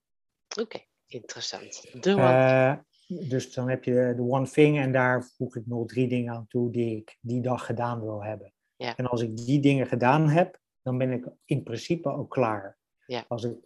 [0.61, 2.03] Oké, interessant.
[2.03, 2.85] De one.
[3.09, 6.35] Uh, dus dan heb je de one thing en daar voeg ik nog drie dingen
[6.35, 8.53] aan toe die ik die dag gedaan wil hebben.
[8.77, 8.96] Ja.
[8.96, 12.79] En als ik die dingen gedaan heb, dan ben ik in principe ook klaar.
[13.07, 13.25] Ja.
[13.29, 13.57] Als ik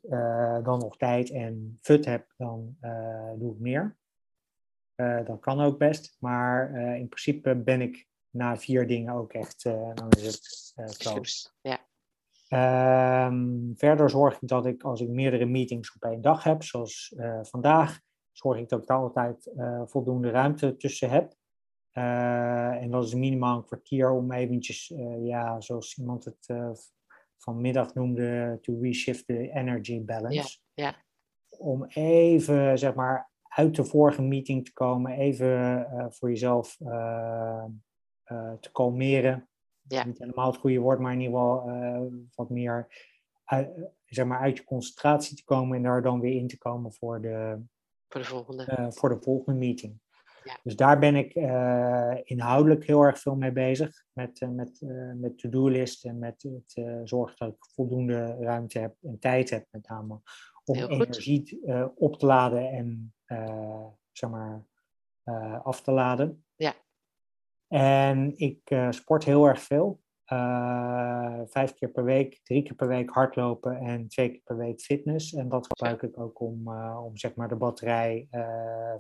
[0.64, 2.76] dan nog tijd en fut heb, dan
[3.38, 3.98] doe ik meer.
[5.01, 9.33] Uh, dat kan ook best, maar uh, in principe ben ik na vier dingen ook
[9.33, 11.49] echt, uh, dan is het close.
[11.61, 11.79] Ja.
[13.27, 17.15] Um, verder zorg ik dat ik, als ik meerdere meetings op één dag heb, zoals
[17.43, 18.01] vandaag,
[18.33, 19.53] zorg ik dat ik daar altijd
[19.85, 21.35] voldoende ruimte tussen heb.
[21.93, 26.47] en dat is minimaal een kwartier om eventjes, ja, zoals iemand het
[27.39, 30.59] vanmiddag noemde, to reshift the energy balance.
[30.75, 30.95] Ja, ja.
[31.59, 37.65] Om even, zeg maar, uit de vorige meeting te komen, even uh, voor jezelf uh,
[38.33, 39.49] uh, te kalmeren.
[39.83, 40.05] Ja.
[40.05, 42.87] Niet helemaal het goede woord, maar in ieder geval wat meer
[44.07, 47.21] zeg maar uit je concentratie te komen en daar dan weer in te komen voor
[47.21, 47.63] de,
[48.09, 50.01] voor de volgende, voor de volgende meeting.
[50.45, 50.59] Ja.
[50.63, 51.35] Dus daar ben ik
[52.25, 54.05] inhoudelijk heel erg veel mee bezig.
[54.13, 54.81] Met, met,
[55.17, 59.89] met to-do-list en met het zorgen dat ik voldoende ruimte heb en tijd heb met
[59.89, 60.21] name
[60.65, 61.61] om energie
[61.95, 64.64] op te laden en uh, zeg maar,
[65.25, 66.45] uh, af te laden.
[66.57, 66.75] Ja.
[67.69, 70.01] En ik sport heel erg veel.
[71.47, 75.33] vijf keer per week, drie keer per week hardlopen en twee keer per week fitness.
[75.33, 78.29] En dat gebruik ik ook om, om zeg maar de batterij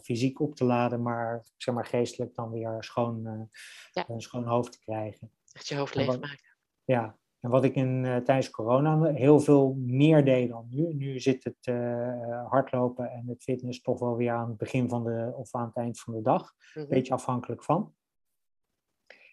[0.02, 3.48] fysiek op te laden, maar zeg maar geestelijk dan weer schoon,
[3.92, 4.08] ja.
[4.08, 5.32] een schoon hoofd te krijgen.
[5.52, 6.54] Echt je hoofd leegmaken.
[6.84, 10.94] Ja, en wat ik in, uh, tijdens corona heel veel meer deed dan nu.
[10.94, 15.04] Nu zit het uh, hardlopen en het fitness toch wel weer aan het begin van
[15.04, 16.54] de of aan het eind van de dag.
[16.74, 16.90] Een mhm.
[16.90, 17.94] beetje afhankelijk van.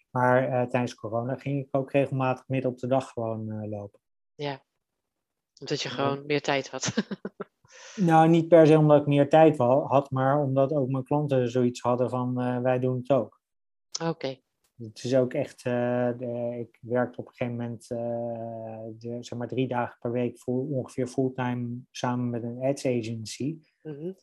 [0.09, 3.99] Maar uh, tijdens corona ging ik ook regelmatig midden op de dag gewoon lopen.
[4.35, 4.63] Ja,
[5.59, 6.93] omdat je gewoon meer tijd had.
[7.95, 11.81] Nou, niet per se omdat ik meer tijd had, maar omdat ook mijn klanten zoiets
[11.81, 13.41] hadden van wij doen het ook.
[14.03, 14.39] Oké.
[14.77, 17.87] Het is ook echt, uh, de, ik werkte op een gegeven moment
[19.01, 23.57] de, zeg maar drie dagen per week full, ongeveer fulltime samen met een ads agency.
[23.81, 24.15] Mm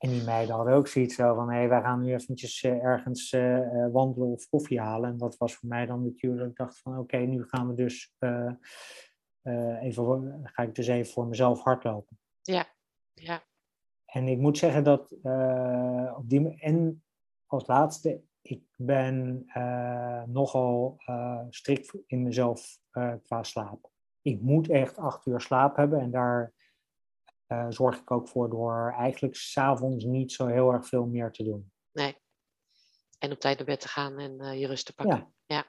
[0.00, 3.32] en die meiden hadden ook zoiets van, hé, hey, wij gaan nu eventjes uh, ergens
[3.32, 5.10] uh, wandelen of koffie halen.
[5.10, 8.14] En dat was voor mij dan natuurlijk, ik dacht van, oké, nu gaan we dus,
[8.18, 8.52] uh,
[9.82, 12.18] even, ga ik dus even voor mezelf hardlopen.
[12.42, 12.66] Ja,
[13.14, 13.42] ja.
[14.06, 15.12] En ik moet zeggen dat,
[16.16, 17.02] op die, en
[17.46, 19.44] als laatste, ik ben
[20.26, 20.96] nogal
[21.50, 22.78] strikt in mezelf
[23.22, 23.90] qua slaap.
[24.22, 26.52] Ik moet echt acht uur slaap hebben en daar
[27.52, 31.44] uh, zorg ik ook voor door eigenlijk s'avonds niet zo heel erg veel meer te
[31.44, 31.72] doen.
[31.92, 32.16] Nee.
[33.18, 35.34] En op tijd naar bed te gaan en uh, je rust te pakken.
[35.46, 35.66] Ja.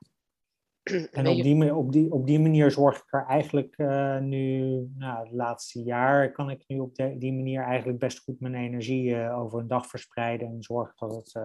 [1.11, 5.23] En op die, op, die, op die manier zorg ik er eigenlijk uh, nu, nou,
[5.23, 9.29] het laatste jaar kan ik nu op de, die manier eigenlijk best goed mijn energie
[9.29, 11.35] over een dag verspreiden en zorgen dat het,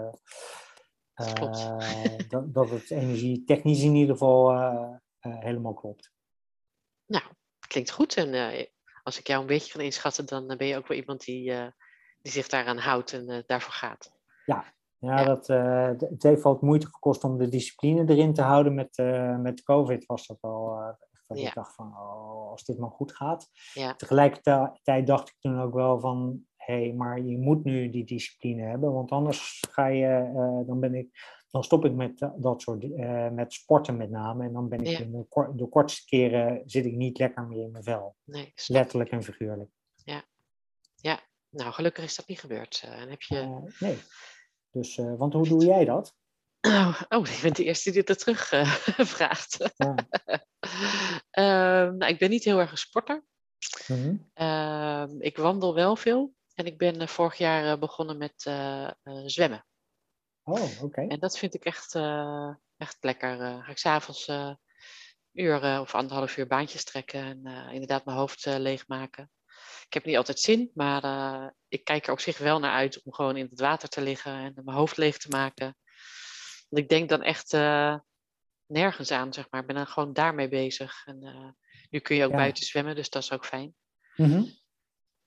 [2.28, 4.50] dat, dat het energie technisch in ieder geval
[5.20, 6.12] helemaal klopt.
[7.06, 7.24] Nou,
[7.68, 8.16] klinkt goed.
[8.16, 8.68] En
[9.02, 11.66] als ik jou een beetje kan inschatten, dan ben je ook wel iemand die, uh,
[12.22, 14.10] die zich daaraan houdt en uh, daarvoor gaat.
[14.44, 18.74] Ja, ja, Dat, uh, het heeft wat moeite gekost om de discipline erin te houden.
[18.74, 18.96] Met,
[19.42, 20.94] met COVID was dat wel
[21.26, 21.48] dat ja.
[21.48, 23.48] ik dacht van, oh, als dit maar goed gaat.
[23.72, 23.94] Ja.
[23.94, 28.92] Tegelijkertijd dacht ik toen ook wel van, hey, maar je moet nu die discipline hebben,
[28.92, 30.32] want anders ga je,
[30.66, 31.08] dan ben ik
[31.56, 34.44] dan stop ik met eh, dat soort, uh, met sporten met name.
[34.44, 37.70] En dan ben ik in de, de, kortste keren zit ik niet lekker meer in
[37.70, 38.16] mijn vel.
[38.24, 39.70] Nee, Letterlijk en figuurlijk.
[40.04, 40.24] Ja.
[40.96, 42.82] ja, nou gelukkig is dat niet gebeurd.
[42.86, 43.70] Uh, en heb je...
[43.78, 43.98] nee.
[44.70, 46.14] Dus, want hoe doe jij dat?
[46.60, 48.48] Oh, oh, ik ben de eerste die dat terug
[49.14, 49.74] vraagt.
[49.76, 49.94] Ja.
[51.30, 53.24] Ehm, nou, ik ben niet heel erg een sporter.
[53.88, 55.22] Mm -hmm.
[55.22, 56.34] ik wandel wel veel.
[56.56, 58.42] En ik ben vorig jaar begonnen met
[59.26, 59.66] zwemmen.
[60.42, 61.00] Oh, oké.
[61.00, 61.94] En dat vind ik echt,
[62.76, 63.36] echt lekker.
[63.36, 64.54] Ga ik s'avonds uh,
[65.32, 69.30] uur of anderhalf uur baantjes trekken en inderdaad mijn hoofd leegmaken.
[69.86, 73.12] Ik heb niet altijd zin, maar ik kijk er op zich wel naar uit om
[73.12, 75.76] gewoon in het water te liggen en mijn hoofd leeg te maken.
[76.68, 77.52] Want ik denk dan echt
[78.66, 79.60] nergens aan, zeg maar.
[79.60, 81.06] Ik ben dan gewoon daarmee bezig.
[81.06, 81.56] En
[81.90, 83.74] nu kun je ook buiten zwemmen, dus dat is ook fijn.
[84.16, 84.64] Mm -hmm.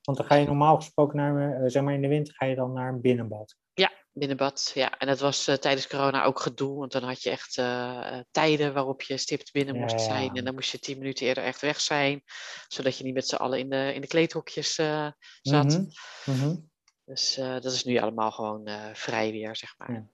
[0.04, 2.74] Want dan ga je normaal gesproken naar, zeg maar in de winter, ga je dan
[2.74, 3.56] naar een binnenbad.
[3.74, 4.72] Ja, binnenbad.
[4.74, 8.20] Ja, en dat was uh, tijdens corona ook gedoe, want dan had je echt uh,
[8.32, 10.36] tijden waarop je stipt binnen moest zijn.
[10.36, 12.22] En dan moest je tien minuten eerder echt weg zijn,
[12.68, 15.78] zodat je niet met z'n allen in de, in de kleedhokjes uh, zat.
[16.26, 16.70] Mm -hmm.
[17.06, 19.92] Dus dat is nu allemaal gewoon vrij weer, zeg maar.
[19.92, 20.08] Ja.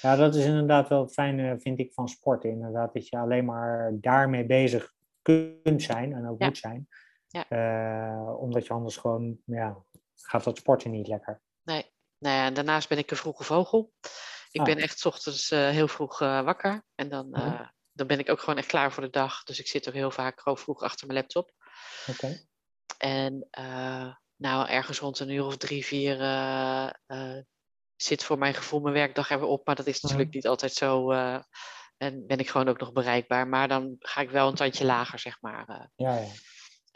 [0.00, 0.16] ja.
[0.16, 2.50] dat is inderdaad wel het fijne, vind ik, van sporten.
[2.50, 6.88] Inderdaad, dat je alleen maar daarmee bezig kunt zijn en ook moet zijn.
[7.28, 8.34] Ja.
[8.34, 9.76] omdat je anders gewoon, ja,
[10.14, 11.40] gaat dat sporten niet lekker.
[11.62, 13.92] Nee, nou ja, en daarnaast ben ik een vroege vogel.
[14.50, 14.82] Ik ben ah.
[14.82, 16.84] echt ochtends uh, heel vroeg uh, wakker.
[16.94, 19.42] En dan, uh, dan ben ik ook gewoon echt klaar voor de dag.
[19.42, 21.52] Dus ik zit ook heel vaak gewoon vroeg achter mijn laptop.
[22.06, 22.46] Oké.
[22.98, 23.48] En
[24.36, 26.16] nou, ergens rond een uur of drie, vier
[27.96, 29.66] zit voor mijn gevoel mijn werkdag er weer op.
[29.66, 31.10] Maar dat is natuurlijk niet altijd zo.
[31.96, 33.48] en ben ik gewoon ook nog bereikbaar.
[33.48, 35.90] Maar dan ga ik wel een tandje lager, zeg maar.
[35.96, 36.28] ja, ja.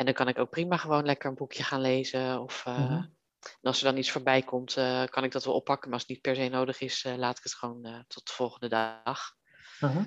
[0.03, 2.41] En dan kan ik ook prima gewoon lekker een boekje gaan lezen.
[2.41, 5.85] Of en als er dan iets voorbij komt, uh, kan ik dat wel oppakken.
[5.85, 8.33] Maar als het niet per se nodig is, uh, laat ik het gewoon tot de
[8.33, 9.35] volgende dag.
[9.79, 10.05] -huh.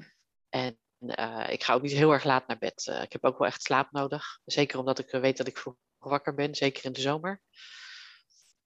[0.49, 0.79] En
[1.49, 2.99] ik ga ook niet heel erg laat naar bed.
[3.01, 4.39] ik heb ook wel echt slaap nodig.
[4.45, 7.41] Zeker omdat ik weet dat ik vroeg wakker ben, zeker in de zomer.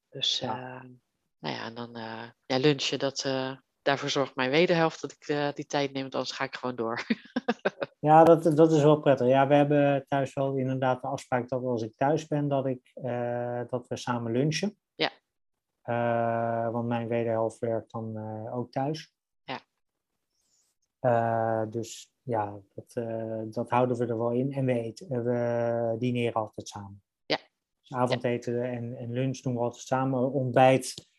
[0.10, 0.86] Dus ja.
[1.39, 1.92] nou ja, en dan
[2.46, 3.22] ja, lunchen, dat,
[3.82, 7.06] daarvoor zorgt mijn wederhelft dat ik die tijd neem, want anders ga ik gewoon door.
[7.99, 9.27] Ja, dat, dat is wel prettig.
[9.27, 12.91] Ja, we hebben thuis wel inderdaad de afspraak dat als ik thuis ben, dat, ik,
[12.95, 14.77] uh, dat we samen lunchen.
[14.95, 15.12] Ja.
[15.85, 19.13] Uh, want mijn wederhelft werkt dan uh, ook thuis.
[20.99, 21.65] Ja.
[21.65, 22.93] dus ja, dat,
[23.53, 24.53] dat houden we er wel in.
[24.53, 27.03] En we, eten, we dineren altijd samen.
[27.25, 27.38] Ja.
[27.81, 28.63] Dus avondeten ja.
[28.63, 30.31] En, en lunch doen we altijd samen.
[30.31, 31.09] Ontbijt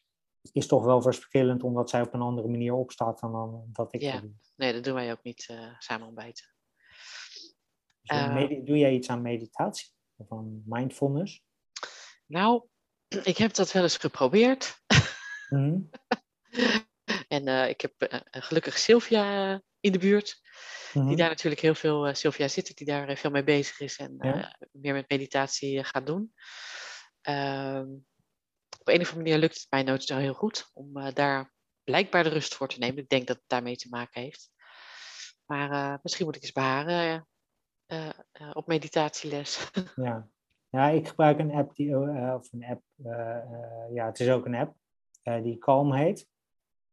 [0.53, 4.01] is toch wel verschillend, omdat zij op een andere manier opstaat dan, dan dat ik
[4.01, 4.23] ja.
[4.57, 6.59] Nee, dat doen wij ook niet samen ontbijten.
[8.05, 11.43] Uh, doe jij iets aan meditatie of aan mindfulness?
[12.27, 12.67] Nou,
[13.09, 14.83] ik heb dat wel eens geprobeerd.
[15.49, 15.91] Mm.
[17.29, 20.41] en uh, ik heb uh, gelukkig Sylvia in de buurt.
[20.93, 21.09] Mm -hmm.
[21.09, 24.57] Die daar natuurlijk heel veel, Sylvia zit, die daar veel mee bezig is en ja.
[24.73, 26.33] meer met meditatie gaat doen.
[27.21, 27.89] Ehm,
[28.79, 31.53] op een of andere manier lukt het mij nooit zo heel goed om daar
[31.85, 33.03] blijkbaar de rust voor te nemen.
[33.03, 34.51] Ik denk dat het daarmee te maken heeft.
[35.47, 37.27] Maar misschien moet ik eens bij haar
[37.93, 39.71] uh, op meditatieles.
[39.97, 40.29] Ja.
[40.71, 42.83] Ja, ik gebruik een app, die, uh, of een app,
[43.93, 44.75] ja, het is ook een app,
[45.43, 46.29] die Calm heet.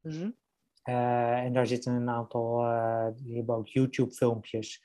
[0.01, 0.29] Mhm.
[0.83, 2.55] en daar zitten een aantal,
[3.15, 4.83] die hebben ook YouTube-filmpjes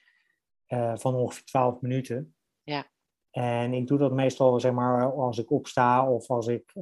[0.95, 2.35] van ongeveer 12 minuten.
[2.63, 2.87] Ja.
[3.31, 6.73] En ik doe dat meestal, zeg maar, als ik opsta of als ik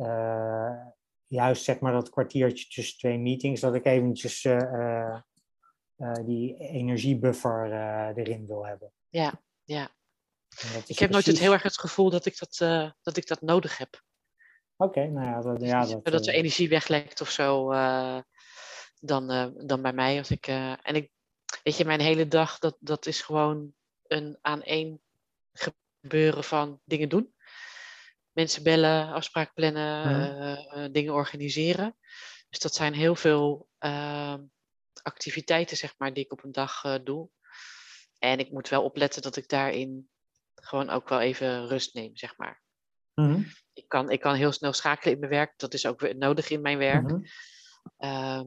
[1.27, 4.43] juist, zeg maar, dat kwartiertje tussen twee meetings, dat ik eventjes
[6.25, 7.73] die energiebuffer
[8.17, 8.93] erin wil hebben.
[9.11, 9.91] Ja, ja.
[10.87, 13.41] Ik heb nooit het heel erg het gevoel dat ik dat, uh, dat, ik dat
[13.41, 14.03] nodig heb.
[14.77, 15.41] Oké, nou ja.
[15.41, 18.19] Dat, ja dat, dat de energie weglekt of zo, uh,
[19.01, 20.19] dan, uh, dan bij mij.
[20.19, 21.11] Als ik, en ik,
[21.63, 23.75] weet je, mijn hele dag, dat, dat is gewoon
[24.07, 25.01] een aan één
[25.53, 27.35] gebeuren van dingen doen.
[28.33, 31.97] Mensen bellen, afspraak plannen, dingen organiseren.
[32.49, 33.69] Dus dat zijn heel veel
[35.03, 37.29] activiteiten, zeg maar, die ik op een dag doe.
[38.21, 40.09] En ik moet wel opletten dat ik daarin
[40.55, 42.63] gewoon ook wel even rust neem, zeg maar.
[43.15, 43.43] Mhm.
[43.73, 45.53] ik, kan, ik kan heel snel schakelen in mijn werk.
[45.57, 47.03] Dat is ook nodig in mijn werk.
[47.03, 47.23] Mhm.
[47.97, 48.47] Ehm,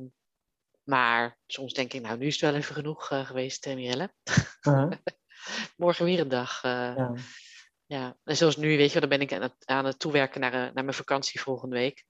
[0.84, 4.14] maar soms denk ik, nou, nu is het wel even genoeg uh, geweest, uh, Mirelle.
[4.62, 4.94] Mhm.
[5.78, 6.64] Morgen weer een dag.
[6.64, 7.14] Uh, ja.
[7.86, 8.18] ja.
[8.24, 10.84] En zoals nu, weet je, dan ben ik aan het, aan het toewerken naar, naar
[10.84, 12.06] mijn vakantie volgende week.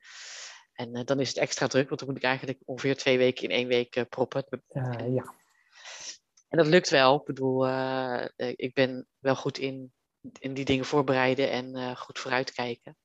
[0.73, 3.49] En dan is het extra druk, want dan moet ik eigenlijk ongeveer twee weken in
[3.49, 4.45] één week proppen.
[5.13, 5.41] ja.
[6.53, 7.15] En dat lukt wel.
[7.15, 7.67] Ik bedoel,
[8.35, 9.93] ik ben wel goed in
[10.39, 12.97] in die dingen voorbereiden en uh, goed vooruitkijken.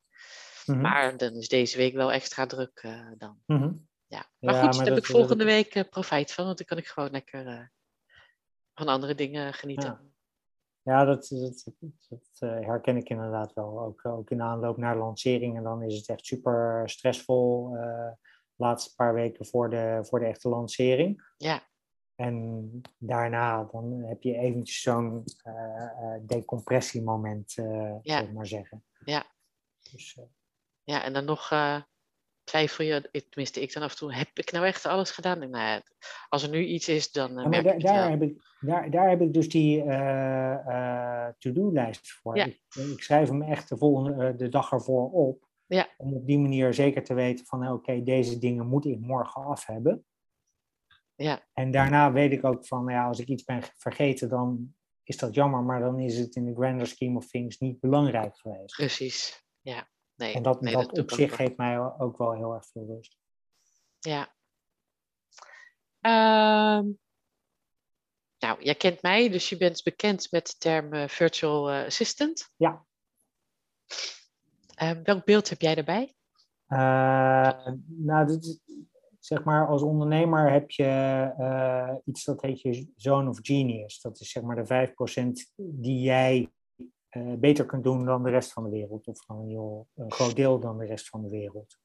[0.65, 3.39] Mm Maar dan is deze week wel extra druk uh, dan.
[3.47, 3.89] Mm -hmm.
[4.07, 5.53] Ja, maar ja, goed, daar heb dat, ik volgende dat...
[5.53, 7.73] week profijt van, want dan kan ik gewoon lekker
[8.75, 10.13] van andere dingen genieten.
[10.83, 11.73] Ja, ja dat, dat,
[12.09, 13.81] dat herken ik inderdaad wel.
[13.81, 15.57] Ook, ook in aanloop naar de lancering.
[15.57, 17.71] En dan is het echt super stressvol.
[17.71, 18.17] de
[18.57, 21.33] laatste paar weken voor de, voor de echte lancering.
[21.37, 21.63] Ja.
[22.19, 28.17] En daarna dan heb je eventjes zo'n uh, decompressiemoment, uh, ja.
[28.17, 28.85] zou ik maar zeggen.
[29.05, 29.27] Ja.
[29.93, 30.25] Dus, uh...
[30.85, 31.49] ja, en dan nog
[32.45, 35.39] twijfel je, tenminste ik dan af en toe, heb ik nou echt alles gedaan?
[35.39, 35.83] Nou ja,
[36.29, 39.21] als er nu iets is, dan ja, merk daar, daar heb ik, daar, daar heb
[39.21, 39.83] ik dus die
[41.39, 42.37] to-do-lijst voor.
[42.37, 42.45] Ja.
[42.45, 45.47] Ik, ik, schrijf hem echt de, volgende, de dag ervoor op.
[45.97, 49.45] Om op die manier zeker te weten van, oké, okay, deze dingen moet ik morgen
[49.45, 50.07] af hebben.
[51.19, 51.47] Ja.
[51.53, 55.35] En daarna weet ik ook van, ja, als ik iets ben vergeten, dan is dat
[55.35, 58.77] jammer, maar dan is het in de grander scheme of things niet belangrijk geweest.
[58.77, 59.89] Precies, ja.
[60.15, 62.87] Nee, en dat, nee, dat, dat op zich geeft mij ook wel heel erg veel
[62.87, 63.19] rust.
[63.99, 64.37] Ja.
[66.01, 66.99] Um,
[68.39, 72.53] nou, jij kent mij, dus je bent bekend met de term uh, virtual assistant.
[72.57, 72.87] Ja.
[74.83, 76.15] Um, welk beeld heb jij daarbij?
[76.69, 78.61] Uh, nou, dit is,
[79.29, 84.01] zeg maar, als ondernemer heb je uh, iets dat heet je zone of genius.
[84.01, 86.53] Dat is zeg maar de 5% die jij
[87.11, 89.07] uh, beter kunt doen dan de rest van de wereld.
[89.07, 91.79] Of van een, heel, een groot deel dan de rest van de wereld.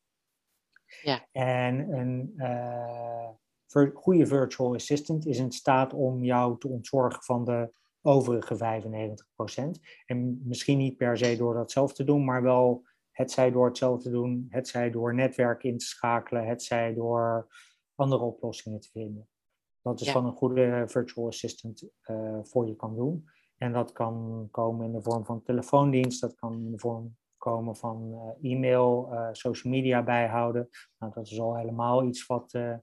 [1.01, 1.27] Ja.
[1.31, 3.29] En een uh,
[3.67, 9.81] vir goede virtual assistant is in staat om jou te ontzorgen van de overige 95%.
[10.05, 13.65] En misschien niet per se door dat zelf te doen, maar wel het zij door
[13.67, 17.47] het zelf te doen, het zij door netwerk in te schakelen, het zij door
[17.95, 19.27] andere oplossingen te vinden.
[19.81, 20.13] Dat is Ja.
[20.13, 23.25] wat een goede virtual assistant eh, voor je kan doen.
[23.57, 27.75] En dat kan komen in de vorm van telefoondienst, dat kan in de vorm komen
[27.75, 30.69] van eh, e-mail, eh, social media bijhouden.
[30.97, 32.81] Nou, dat is al helemaal iets wat de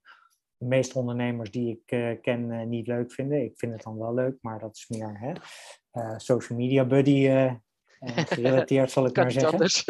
[0.66, 3.44] meeste ondernemers die ik ken niet leuk vinden.
[3.44, 5.32] Ik vind het dan wel leuk, maar dat is meer hè,
[6.18, 7.28] social media buddy
[8.00, 9.84] gerelateerd, zal ik maar zeggen anders.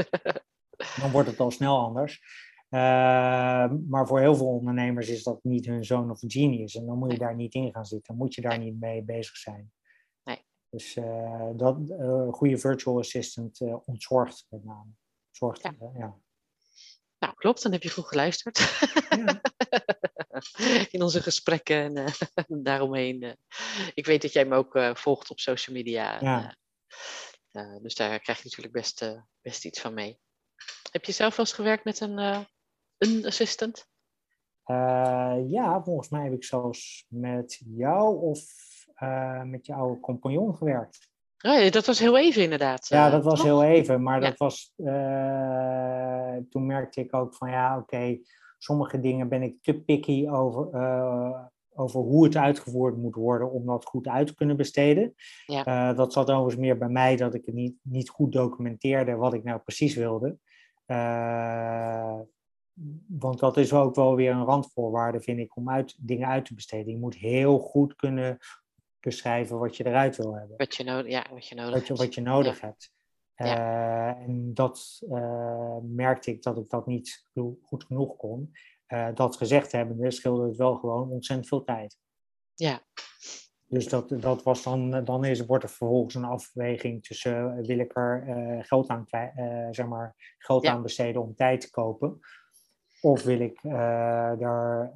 [1.01, 2.21] dan wordt het al snel anders.
[2.71, 2.81] Uh,
[3.89, 6.75] maar voor heel veel ondernemers is dat niet hun zone of genius.
[6.75, 8.07] En dan moet je daar niet in gaan zitten.
[8.07, 9.73] Dan moet je daar niet mee bezig zijn.
[10.23, 10.45] Nee.
[10.71, 14.91] Dus uh, dat uh, goede virtual assistant ontzorgt met name.
[15.31, 16.17] Zorgt, Ja.
[17.19, 18.59] Nou, klopt, dan heb je goed geluisterd.
[19.09, 19.41] Ja.
[20.91, 22.13] In onze gesprekken en eh,
[22.47, 23.23] daaromheen.
[23.23, 23.33] eh.
[23.95, 26.21] ik weet dat jij me ook eh, volgt op social media.
[26.21, 26.57] Ja.
[27.53, 30.19] Eh, dus daar krijg je natuurlijk best, eh, best iets van mee.
[30.91, 32.41] Heb je zelf wel eens gewerkt met een, eh,
[32.99, 33.89] een assistant?
[35.47, 38.41] Ja, volgens mij heb ik zelfs met jou of
[39.45, 41.09] met je oude compagnon gewerkt.
[41.47, 42.89] Oh, ja, dat was heel even inderdaad.
[42.89, 43.45] Ja, dat was toch?
[43.45, 44.29] heel even, maar Ja.
[44.29, 44.73] dat was,
[46.51, 48.23] toen merkte ik ook van ja, oké, okay,
[48.59, 50.71] sommige dingen ben ik te picky over,
[51.75, 55.15] over hoe het uitgevoerd moet worden om dat goed uit te kunnen besteden.
[55.47, 55.91] Ja.
[55.91, 59.35] Uh, dat zat overigens meer bij mij dat ik het niet, niet goed documenteerde wat
[59.35, 60.39] ik nou precies wilde.
[60.87, 62.19] Uh,
[63.07, 66.55] want dat is ook wel weer een randvoorwaarde, vind ik, om uit, dingen uit te
[66.55, 66.93] besteden.
[66.93, 68.39] Je moet heel goed kunnen
[69.01, 70.57] beschrijven wat je eruit wil hebben.
[70.57, 71.99] Wat je, no ja, wat je nodig Wat je, hebt.
[71.99, 72.67] wat je nodig Ja.
[72.67, 72.93] hebt.
[73.35, 74.17] Ja.
[74.19, 75.01] en dat
[75.83, 77.27] merkte ik dat ik dat niet
[77.63, 78.53] goed genoeg kon.
[79.15, 81.99] Dat gezegd hebbende scheelde het wel gewoon ontzettend veel tijd.
[82.55, 82.81] Ja.
[83.67, 87.97] Dus dat, dat was dan, dan is, wordt er vervolgens een afweging tussen wil ik
[87.97, 88.25] er
[88.65, 89.07] geld, aan,
[89.71, 92.19] zeg maar, geld aan besteden om tijd te kopen.
[93.01, 94.93] Of wil ik, daar,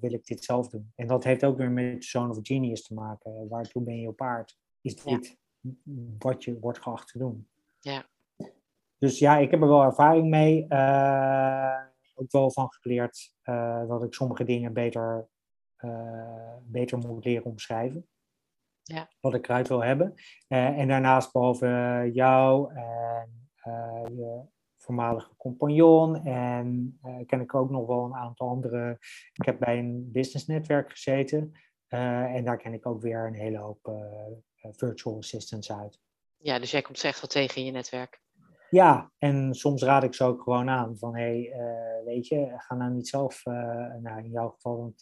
[0.00, 0.92] wil ik dit zelf doen?
[0.96, 3.48] En dat heeft ook weer met Zone of Genius te maken.
[3.48, 4.58] Waartoe ben je op aard?
[4.80, 5.38] Is dit
[6.18, 7.48] wat je wordt geacht te doen?
[7.80, 8.04] Ja.
[8.98, 10.66] Dus ja, ik heb er wel ervaring mee.
[10.68, 11.80] Uh,
[12.14, 13.34] ook wel van geleerd
[13.88, 15.28] dat ik sommige dingen beter,
[16.62, 18.06] beter moet leren omschrijven.
[18.82, 19.08] Ja.
[19.20, 20.14] Wat ik eruit wil hebben.
[20.48, 23.50] en daarnaast, behalve jou en
[24.16, 24.42] je
[24.76, 28.98] voormalige compagnon en ken ik ook nog wel een aantal andere.
[29.32, 31.52] Ik heb bij een businessnetwerk gezeten
[31.88, 33.92] uh, en daar ken ik ook weer een hele hoop
[34.72, 36.00] virtual assistants uit.
[36.36, 38.21] Ja, dus jij komt echt wel tegen in je netwerk.
[38.72, 42.74] Ja, en soms raad ik ze ook gewoon aan van hé, hey, weet je, ga
[42.74, 43.44] nou niet zelf,
[44.02, 44.94] nou in jouw geval,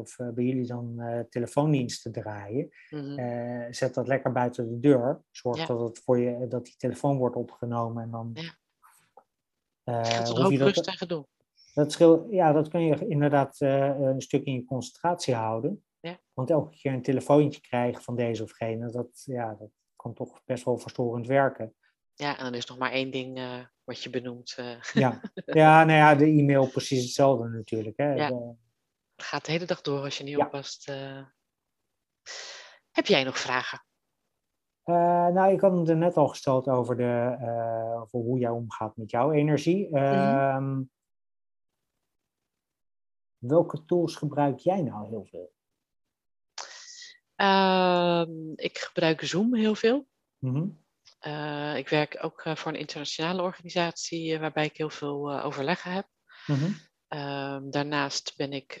[0.00, 2.68] of bij jullie dan telefoondiensten draaien.
[2.90, 3.72] Mm -hmm.
[3.72, 5.22] zet dat lekker buiten de deur.
[5.30, 5.66] Zorg ja.
[5.66, 8.60] dat, het voor je, dat die telefoon wordt opgenomen en dan ja
[9.84, 11.26] uh, dat is rust en gedoe.
[11.74, 15.84] Dat schil, ja, dat kun je inderdaad uh, een stuk in je concentratie houden.
[16.00, 16.18] Ja.
[16.32, 20.44] Want elke keer een telefoontje krijgen van deze of gene, dat, ja, dat kan toch
[20.44, 21.74] best wel verstorend werken.
[22.22, 24.58] Ja, en dan is nog maar één ding uh, wat je benoemt.
[24.92, 25.20] Ja.
[25.62, 27.96] ja, nou ja, de e-mail precies hetzelfde natuurlijk.
[27.96, 28.14] Hè.
[28.14, 28.28] Ja.
[28.28, 28.54] De...
[29.16, 30.44] Het gaat de hele dag door als je niet ja.
[30.44, 30.92] oppast.
[32.90, 33.86] Heb jij nog vragen?
[34.84, 37.36] Nou, ik had het er net al gesteld over, de,
[38.02, 39.88] over hoe jij omgaat met jouw energie.
[39.88, 40.90] Uh, mm-hmm.
[43.38, 45.52] Welke tools gebruik jij nou heel veel?
[47.34, 50.06] Ehm, ik gebruik Zoom heel veel.
[50.38, 50.81] Mm-hmm.
[51.76, 56.06] Ik werk ook voor een internationale organisatie waarbij ik heel veel overleggen heb.
[56.46, 56.76] Mm-hmm.
[57.08, 58.80] Ehm, daarnaast ben ik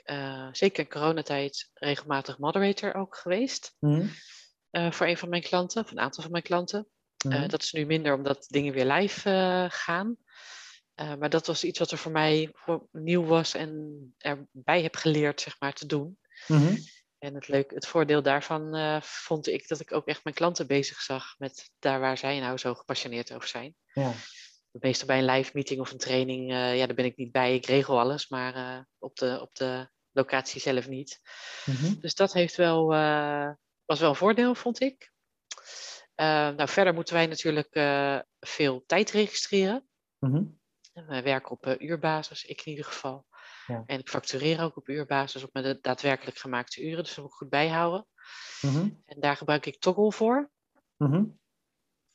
[0.52, 3.76] zeker in coronatijd regelmatig moderator ook geweest.
[3.80, 6.78] Uh, voor een van mijn klanten, of een aantal van mijn klanten.
[6.78, 10.16] Mm dat is nu minder omdat dingen weer live gaan.
[10.94, 12.52] maar dat was iets wat er voor mij
[12.92, 16.18] nieuw was en erbij heb geleerd, zeg maar, te doen.
[17.22, 21.00] En het, leuk, het voordeel daarvan vond ik dat ik ook echt mijn klanten bezig
[21.00, 23.74] zag met daar waar zij nou zo gepassioneerd over zijn.
[23.92, 24.12] Ja.
[24.70, 27.54] Meestal bij een live meeting of een training, ja, daar ben ik niet bij.
[27.54, 31.20] Ik regel alles, maar op, de, op de locatie zelf niet.
[31.64, 32.00] Mm -hmm.
[32.00, 32.86] Dus dat heeft wel
[33.84, 35.12] was wel een voordeel, vond ik.
[36.16, 37.68] Nou, verder moeten wij natuurlijk
[38.40, 39.88] veel tijd registreren.
[40.18, 40.60] Mm -hmm.
[41.06, 43.26] Wij werken op uurbasis, ik in ieder geval.
[43.66, 43.82] Ja.
[43.86, 47.38] En ik factureer ook op uurbasis op mijn daadwerkelijk gemaakte uren, dus dat moet ik
[47.38, 48.06] goed bijhouden.
[48.60, 49.02] Mm -hmm.
[49.06, 50.50] En daar gebruik ik Toggle voor.
[50.96, 51.40] -hmm.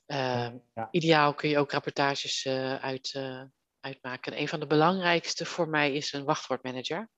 [0.06, 0.88] ja.
[0.91, 2.48] Ideaal kun je ook rapportages
[2.82, 3.22] uit,
[3.80, 4.34] uitmaken.
[4.34, 7.10] En een van de belangrijkste voor mij is een wachtwoordmanager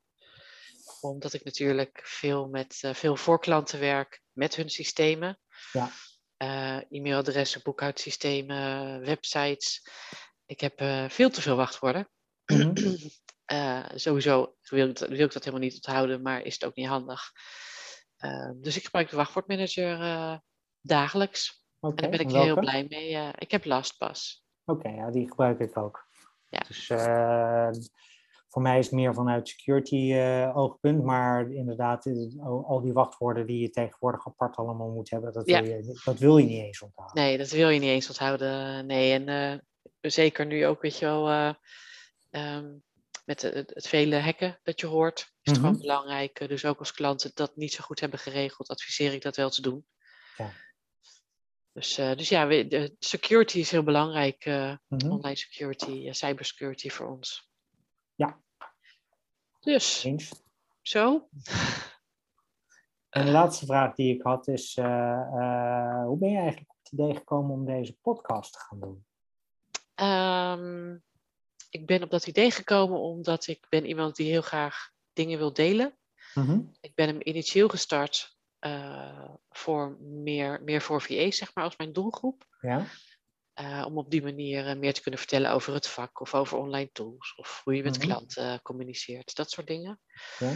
[1.02, 5.40] omdat ik natuurlijk veel met uh, veel voorklanten werk met hun systemen.
[5.72, 5.92] Ja.
[6.38, 9.88] Uh, e-mailadressen, boekhoudsystemen, websites.
[10.46, 12.10] Ik heb uh, veel te veel wachtwoorden.
[12.54, 12.74] Mm
[13.96, 17.32] sowieso wil ik, wil ik, dat helemaal niet onthouden, maar is het ook niet handig.
[18.56, 19.98] dus ik gebruik de wachtwoordmanager
[20.82, 21.64] dagelijks.
[21.80, 22.46] Okay, en daar ben ik welke?
[22.48, 23.32] heel blij mee.
[23.38, 24.46] ik heb LastPass.
[24.66, 26.08] Oké, okay, ja, die gebruik ik ook.
[26.50, 26.60] Ja.
[26.68, 26.88] Dus
[28.48, 30.16] voor mij is het meer vanuit security
[30.54, 32.10] oogpunt, maar inderdaad,
[32.42, 35.62] al die wachtwoorden die je tegenwoordig apart allemaal moet hebben, dat, ja.
[35.62, 37.24] wil, je, dat wil je niet eens onthouden.
[37.24, 38.86] Nee, dat wil je niet eens onthouden.
[38.86, 39.64] Nee, en
[40.02, 41.56] zeker nu ook, weet je wel,
[42.30, 42.84] um,
[43.26, 45.60] met het, het, vele hacken dat je hoort, is het Mhm.
[45.60, 46.48] gewoon belangrijk.
[46.48, 49.62] Dus ook als klanten dat niet zo goed hebben geregeld, adviseer ik dat wel te
[49.62, 49.86] doen.
[50.38, 50.52] Ja.
[51.74, 54.46] Dus, dus ja, we, de security is heel belangrijk.
[54.46, 54.80] Mhm.
[55.12, 57.50] Online security, cybersecurity voor ons.
[58.16, 58.42] Ja.
[59.60, 60.32] Dus, Eens.
[60.82, 61.30] zo.
[63.10, 64.86] En de laatste vraag die ik had is, uh,
[65.34, 69.06] uh, hoe ben je eigenlijk op het idee gekomen om deze podcast te gaan doen?
[70.10, 70.89] Um, ik
[71.90, 75.98] ben op dat idee gekomen omdat ik ben iemand die heel graag dingen wil delen.
[76.34, 76.72] Mm -hmm.
[76.82, 81.94] Ik ben hem initieel gestart uh, voor meer, meer voor VA's, zeg maar, als mijn
[81.94, 82.46] doelgroep.
[82.62, 82.86] Ja.
[83.62, 86.58] Uh, om op die manier uh, meer te kunnen vertellen over het vak of over
[86.58, 88.08] online tools of hoe je met Mhm.
[88.08, 90.00] klanten communiceert, dat soort dingen.
[90.40, 90.54] Ja.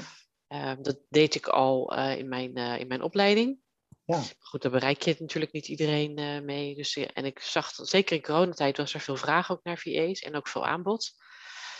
[0.47, 3.62] Ehm, dat deed ik al in, mijn, in mijn opleiding.
[4.05, 4.21] Ja.
[4.39, 6.75] Goed, daar bereik je natuurlijk niet iedereen mee.
[6.75, 10.35] Dus, en ik zag, zeker in coronatijd was er veel vraag ook naar VA's en
[10.35, 11.11] ook veel aanbod.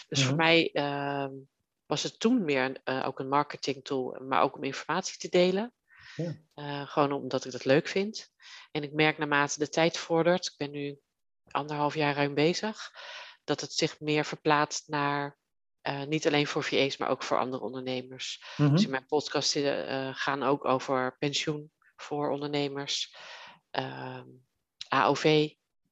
[0.08, 0.28] Dus Mhm.
[0.28, 1.32] voor mij ehm,
[1.86, 5.74] was het toen meer een, ook een marketing tool, maar ook om informatie te delen.
[6.16, 6.86] Ja.
[6.86, 8.32] gewoon omdat ik dat leuk vind.
[8.72, 11.00] En ik merk naarmate de tijd vordert, ik ben nu
[11.52, 12.92] anderhalf jaar ruim bezig.
[13.44, 15.38] Dat het zich meer verplaatst naar
[16.08, 18.44] niet alleen voor VA's, maar ook voor andere ondernemers.
[18.58, 18.72] Mhm.
[18.72, 19.58] Dus in mijn podcast
[20.12, 23.16] gaan ook over pensioen voor ondernemers,
[23.72, 24.28] ehm,
[24.88, 25.50] AOV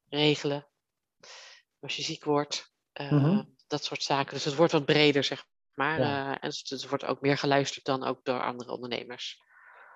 [0.10, 0.68] regelen
[1.80, 3.44] als je ziek wordt, Mhm.
[3.68, 4.34] dat soort zaken.
[4.34, 6.00] Dus het wordt wat breder, zeg maar.
[6.00, 6.40] Ja.
[6.40, 9.42] en het, het wordt ook meer geluisterd dan ook door andere ondernemers.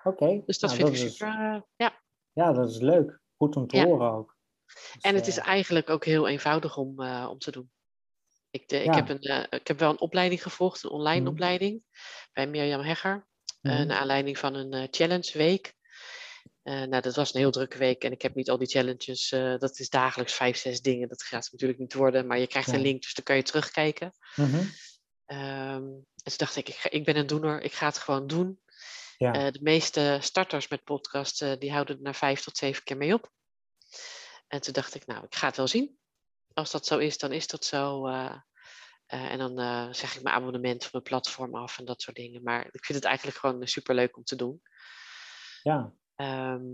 [0.04, 0.42] Oké.
[0.46, 1.28] Dus dat Nou, vind ik is- super.
[1.54, 2.00] eh, ja.
[2.32, 3.20] Ja, dat is leuk.
[3.36, 3.84] Goed om te Ja.
[3.84, 4.36] horen ook.
[4.66, 7.70] Dus, En het is eh, eigenlijk ook heel eenvoudig om, eh, om te doen.
[8.50, 11.28] Ik, de, ik, heb een, eh, ik heb wel een opleiding gevolgd, een online Mhm.
[11.30, 11.82] opleiding,
[12.32, 13.26] bij Mirjam Hegger.
[13.60, 13.86] eh, mhm.
[13.86, 15.74] naar aanleiding van een eh, challenge week.
[16.62, 19.32] Eh, nou, dat was een heel drukke week en ik heb niet al die challenges.
[19.32, 21.08] eh, dat is dagelijks vijf, zes dingen.
[21.08, 24.12] Dat gaat natuurlijk niet worden, maar je krijgt een link, dus dan kan je terugkijken.
[25.26, 28.26] Ehm, en toen dacht ik, ik, ga- ik ben een doener, ik ga het gewoon
[28.26, 28.60] doen.
[29.18, 29.32] Ja.
[29.32, 33.14] Eh, de meeste starters met podcast, die houden er na vijf tot zeven keer mee
[33.14, 33.30] op.
[34.48, 35.98] En toen dacht ik, nou, ik ga het wel zien.
[36.54, 38.06] Als dat zo is, dan is dat zo.
[39.06, 42.42] en dan zeg ik mijn abonnement van mijn platform af en dat soort dingen.
[42.42, 44.62] Maar ik vind het eigenlijk gewoon super leuk om te doen.
[45.62, 45.92] ja.
[46.16, 46.64] Ehm,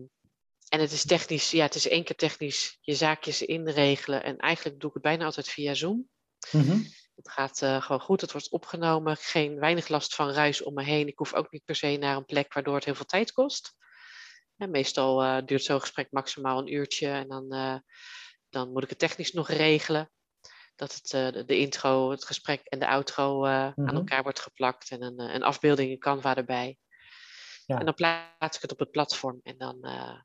[0.68, 4.22] en het is technisch, ja, het is één keer technisch je zaakjes inregelen.
[4.22, 6.08] En eigenlijk doe ik het bijna altijd via Zoom.
[6.52, 6.78] Mhm.
[7.14, 9.16] Het gaat eh, gewoon goed, het wordt opgenomen.
[9.16, 11.06] Geen weinig last van ruis om me heen.
[11.06, 13.74] Ik hoef ook niet per se naar een plek waardoor het heel veel tijd kost.
[14.56, 17.08] En meestal eh, duurt zo'n gesprek maximaal een uurtje.
[17.08, 17.76] En dan, eh,
[18.48, 20.10] dan moet ik het technisch nog regelen.
[20.76, 21.08] Dat het,
[21.46, 23.88] de, intro, het gesprek en de outro eh, Mhm.
[23.88, 24.90] aan elkaar wordt geplakt.
[24.90, 26.78] En een, een afbeelding in Canva erbij.
[27.66, 27.78] Ja.
[27.78, 29.40] En dan plaats ik het op het platform.
[29.42, 30.20] En dan, eh,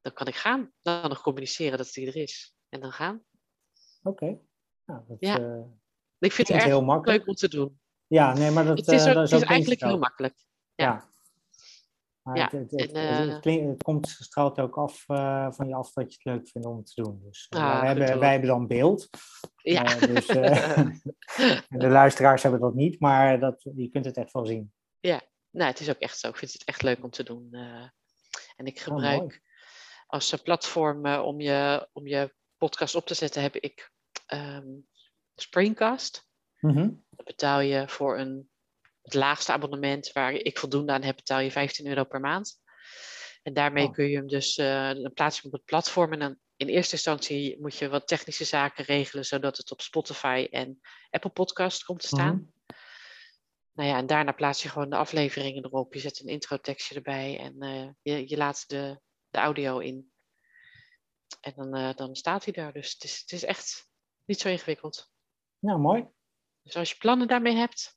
[0.00, 0.72] dan kan ik gaan.
[0.82, 2.54] Dan nog communiceren dat die er is.
[2.68, 3.22] En dan gaan.
[4.02, 4.38] Oké.
[4.84, 5.38] Nou, dat, Ja.
[5.38, 5.60] eh,
[6.18, 7.18] Ik vind het erg heel makkelijk.
[7.18, 7.80] leuk om te doen.
[8.06, 10.34] ja, nee, maar dat, het is, eh, ook, dat het is eigenlijk heel makkelijk.
[10.74, 10.84] Ja.
[10.84, 11.06] Ja.
[12.22, 15.02] Maar Ja, het, het, het, en, het, klinkt- het komt, straalt ook af
[15.54, 17.20] van je af wat je het leuk vindt om te doen.
[17.24, 19.08] Dus Ah, wij, hebben, wij hebben dan beeld.
[19.56, 19.82] Ja.
[19.98, 20.26] Dus,
[21.68, 24.72] de luisteraars hebben dat niet, maar dat, je kunt het echt wel zien.
[25.58, 26.28] Nou, het is ook echt zo.
[26.28, 27.48] Ik vind het echt leuk om te doen.
[27.52, 27.88] eh.
[28.56, 29.42] en ik Oh, gebruik
[30.06, 33.90] als eh, platform eh, om, je, om je podcast op te zetten, heb ik
[34.26, 34.66] ehm,
[35.34, 36.26] Springcast.
[37.10, 38.50] Dan betaal je voor een,
[39.02, 42.60] het laagste abonnement waar ik voldoende aan heb, betaal je 15 euro per maand.
[43.42, 43.92] En daarmee Oh.
[43.92, 46.92] kun je hem dus, dan plaats je hem op het platform en dan in eerste
[46.92, 50.80] instantie moet je wat technische zaken regelen, zodat het op Spotify en
[51.10, 52.34] Apple Podcast komt te staan.
[52.34, 52.44] Mhm.
[53.78, 55.94] Nou ja, en daarna plaats je gewoon de afleveringen erop.
[55.94, 60.12] Je zet een introtekstje erbij en eh, je, je laat de, de audio in.
[61.40, 62.72] En dan, eh, dan staat hij daar.
[62.72, 63.88] Dus het is, het is echt
[64.24, 65.10] niet zo ingewikkeld.
[65.58, 66.06] Nou, mooi.
[66.62, 67.96] Dus als je plannen daarmee hebt,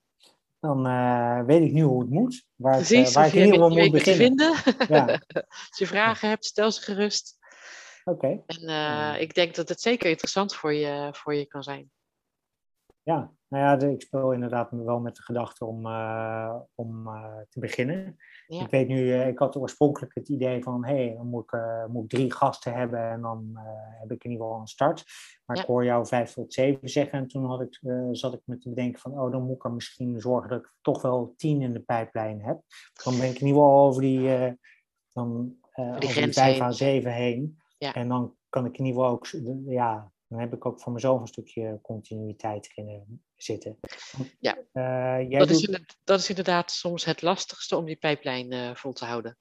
[0.60, 2.46] Dan eh, weet ik nu hoe het moet.
[2.56, 4.56] Waar, het, precies, waar ik in ieder geval je moet te beginnen.
[4.56, 4.88] vinden.
[4.88, 5.06] Ja,
[5.70, 7.38] Als je vragen hebt, stel ze gerust.
[8.04, 8.44] oké.
[8.46, 9.16] En Ja.
[9.16, 11.92] ik denk dat het zeker interessant voor je, voor je kan zijn.
[13.04, 17.60] Ja, nou ja, ik speel inderdaad wel met de gedachte om, eh, om eh, te
[17.60, 18.18] beginnen.
[18.48, 18.62] Ja.
[18.62, 21.60] Ik weet nu, eh, ik had oorspronkelijk het idee van, hé, hey, dan moet ik,
[21.88, 23.52] moet ik drie gasten hebben en dan
[24.00, 25.04] heb ik in ieder geval een start.
[25.46, 25.62] Maar Ja.
[25.62, 27.80] ik hoor jou vijf tot zeven zeggen en toen had ik,
[28.12, 30.74] zat ik me te bedenken van, oh, dan moet ik er misschien zorgen dat ik
[30.82, 32.62] toch wel tien in de pijplijn heb.
[33.04, 34.58] Dan ben ik in ieder geval over die,
[35.14, 36.62] dan, over die grens vijf heen.
[36.64, 37.58] à zeven heen.
[37.78, 37.94] Ja.
[37.94, 39.28] En dan kan ik in ieder geval ook,
[39.66, 43.80] ja, dan heb ik ook voor mezelf een stukje continuïteit erin zitten.
[44.40, 44.58] Ja.
[44.72, 48.52] Eh, jij Dat is, doet, inderdaad, dat is inderdaad soms het lastigste om die pijplijn
[48.52, 49.38] eh, vol te houden.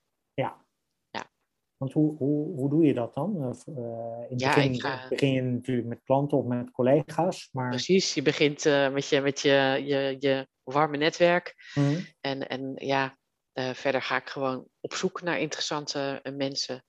[1.77, 3.37] want hoe, hoe, hoe doe je dat dan?
[3.37, 7.69] Eh, in het Ja, begin ga- begin je natuurlijk met klanten of met collega's, maar
[7.71, 11.55] Precies, je begint met, je, met je, je, je warme netwerk.
[11.75, 12.01] Mhm.
[12.21, 13.19] En, en ja,
[13.53, 16.85] verder ga ik gewoon op zoek naar interessante mensen.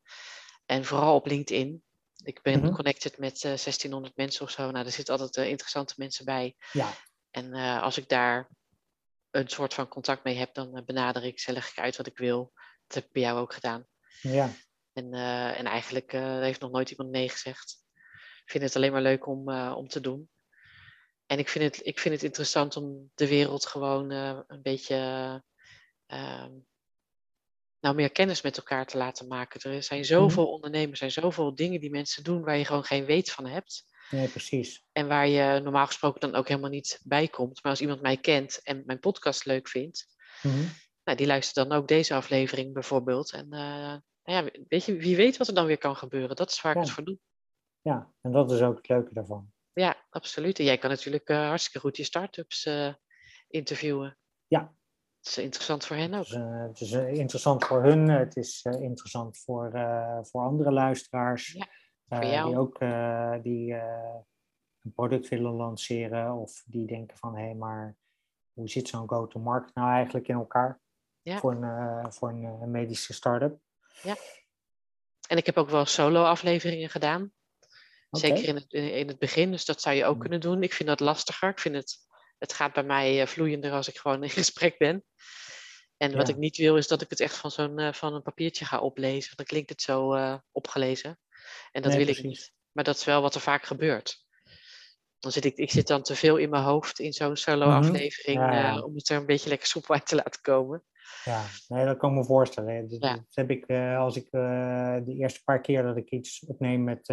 [0.66, 1.84] En vooral op LinkedIn.
[2.24, 2.72] Ik ben Mhm.
[2.74, 4.72] connected met eh 1600 mensen of zo.
[4.72, 6.56] Nou, er zitten altijd eh, interessante mensen bij.
[6.72, 6.94] ja,
[7.32, 8.50] En eh, als ik daar
[9.32, 12.08] een soort van contact mee heb, dan eh, benader ik ze, leg ik uit wat
[12.08, 12.52] ik wil.
[12.88, 13.88] Dat heb ik bij jou ook gedaan.
[14.22, 14.50] ja,
[14.94, 17.80] En, eh, en eigenlijk eh, heeft nog nooit iemand nee gezegd.
[18.46, 20.30] Ik vind het alleen maar leuk om, eh, om te doen.
[21.26, 24.96] En ik vind, het, ik vind het interessant om de wereld gewoon eh, een beetje
[26.06, 26.52] ehm,
[27.82, 29.72] nou, meer kennis met elkaar te laten maken.
[29.72, 33.06] Er zijn zoveel ondernemers, er zijn zoveel dingen die mensen doen waar je gewoon geen
[33.06, 33.90] weet van hebt.
[34.12, 34.84] nee, precies.
[34.92, 37.64] En waar je normaal gesproken dan ook helemaal niet bij komt.
[37.64, 40.08] Maar als iemand mij kent en mijn podcast leuk vindt,
[40.42, 40.64] Mhm.
[41.04, 43.32] nou, die luistert dan ook deze aflevering bijvoorbeeld.
[43.32, 46.36] En eh, nou ja, weet je, wie weet wat er dan weer kan gebeuren.
[46.36, 47.18] Dat is waar ik het voor doe.
[47.82, 49.52] Ja, en dat is ook het leuke daarvan.
[49.74, 50.60] Ja, absoluut.
[50.60, 52.94] En jij kan natuurlijk eh, hartstikke goed je start-ups eh,
[53.48, 54.18] interviewen.
[54.48, 54.74] Ja.
[55.24, 56.26] Is interessant voor hen ook.
[56.26, 59.70] Eh, het is eh, interessant voor hun, het is eh, interessant voor,
[60.22, 61.52] voor andere luisteraars.
[61.52, 61.68] Ja.
[62.08, 62.50] Voor jou?
[62.50, 62.80] die ook
[63.44, 63.74] die,
[64.84, 67.96] een product willen lanceren of die denken van hé, hey, maar
[68.54, 70.80] hoe zit zo'n go-to-market nou eigenlijk in elkaar
[71.22, 71.38] Ja.
[71.38, 73.60] voor, een, voor een medische start-up?
[75.28, 77.34] En ik heb ook wel solo-afleveringen gedaan.
[78.10, 80.22] Zeker in het, in in het begin, dus dat zou je ook Mm.
[80.22, 80.64] kunnen doen.
[80.64, 81.50] Ik vind dat lastiger.
[81.50, 81.98] Ik vind het,
[82.42, 85.06] het gaat bij mij eh, vloeiender als ik gewoon in gesprek ben.
[85.98, 86.34] En wat Ja.
[86.34, 88.80] ik niet wil, is dat ik het echt van, zo'n, eh, van een papiertje ga
[88.80, 89.26] oplezen.
[89.26, 91.20] Want dan klinkt het zo eh, opgelezen.
[91.72, 92.52] En dat Nee, wil ik niet.
[92.72, 94.26] Maar dat is wel wat er vaak gebeurt.
[95.20, 98.40] Dan zit ik, ik zit dan te veel in mijn hoofd in zo'n solo-aflevering.
[98.40, 98.54] Mhm.
[98.54, 98.80] Ja.
[98.82, 100.84] om het er een beetje lekker soepel uit te laten komen.
[101.26, 102.88] Ja, nee, dat kan ik me voorstellen.
[102.90, 103.14] Dat, Ja.
[103.14, 106.84] dat heb ik eh, als ik eh, de eerste paar keer dat ik iets opneem
[106.84, 107.10] met,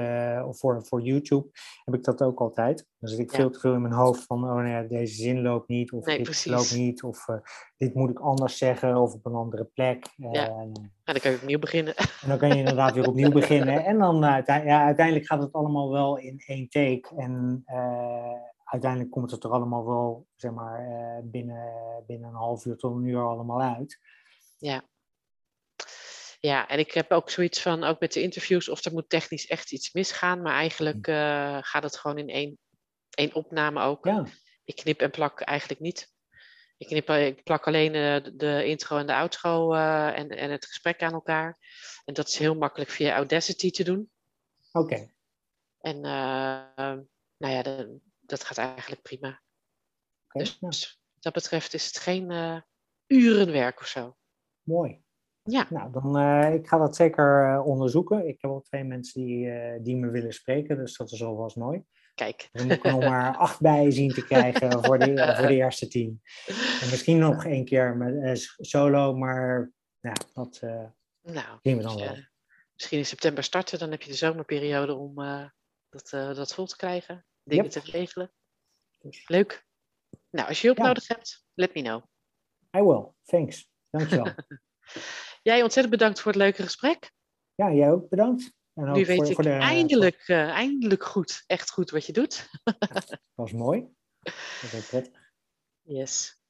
[0.46, 1.48] of voor, voor YouTube,
[1.84, 2.86] heb ik dat ook altijd.
[2.98, 3.36] Dan zit ik Ja.
[3.36, 6.16] veel te veel in mijn hoofd van, oh nee, deze zin loopt niet, of Nee,
[6.16, 6.52] dit precies.
[6.52, 7.26] loopt niet, of
[7.76, 10.06] dit moet ik anders zeggen, of op een andere plek.
[10.16, 10.46] Ja.
[10.48, 10.72] En
[11.04, 11.96] dan kan je opnieuw beginnen.
[11.96, 13.84] En dan kan je inderdaad weer opnieuw beginnen.
[13.84, 17.08] En dan uh, ja, uiteindelijk gaat het allemaal wel in één take.
[17.16, 18.32] En uh,
[18.70, 22.96] uiteindelijk komt het er allemaal wel, zeg maar, uh, binnen, binnen een half uur tot
[22.96, 24.00] een uur allemaal uit.
[24.56, 24.84] Ja.
[26.40, 29.46] Ja, en ik heb ook zoiets van, ook met de interviews, of er moet technisch
[29.46, 30.42] echt iets misgaan.
[30.42, 32.58] Maar eigenlijk uh, gaat het gewoon in één,
[33.10, 34.04] één opname ook.
[34.04, 34.24] Ja.
[34.64, 36.12] Ik knip en plak eigenlijk niet.
[36.76, 40.66] Ik, knip, ik plak alleen de, de intro en de outro uh, en, en het
[40.66, 41.58] gesprek aan elkaar.
[42.04, 44.10] En dat is heel makkelijk via Audacity te doen.
[44.72, 44.94] Oké.
[44.94, 45.14] Okay.
[45.80, 47.02] En uh,
[47.36, 49.42] nou ja, de, dat gaat eigenlijk prima.
[50.28, 52.60] Okay, dus wat dat betreft is het geen uh,
[53.06, 54.16] urenwerk of zo.
[54.62, 55.02] Mooi.
[55.42, 55.66] Ja.
[55.70, 58.28] Nou, dan uh, ik ga dat zeker uh, onderzoeken.
[58.28, 59.52] Ik heb al twee mensen die,
[59.82, 61.84] die me willen spreken, dus dat is alvast mooi.
[62.14, 62.48] Kijk.
[62.52, 65.54] Dan moet ik er nog maar acht bij zien te krijgen voor de, voor de
[65.54, 66.22] eerste tien.
[66.80, 70.60] En misschien nog één keer met solo, maar ja, dat
[71.22, 72.16] nou, zien we dan dus, wel.
[72.74, 75.14] misschien in september starten, dan heb je de zomerperiode om
[75.88, 77.26] dat, dat vol te krijgen.
[77.48, 77.72] Dingen Yep.
[77.72, 78.32] te regelen.
[79.26, 79.66] Leuk.
[80.30, 80.86] Nou, als je hulp Ja.
[80.86, 82.02] nodig hebt, let me know.
[82.76, 83.12] I will.
[83.24, 83.70] Thanks.
[83.90, 84.34] Dankjewel.
[85.42, 87.12] Jij ontzettend bedankt voor het leuke gesprek.
[87.54, 88.52] ja, jij ook bedankt.
[88.74, 92.06] En ook nu weet voor, ik voor de, eindelijk, uh, eindelijk goed, echt goed wat
[92.06, 92.48] je doet.
[92.78, 93.80] Dat was mooi.
[94.62, 95.32] Dat ook prettig.
[95.82, 96.42] Yes.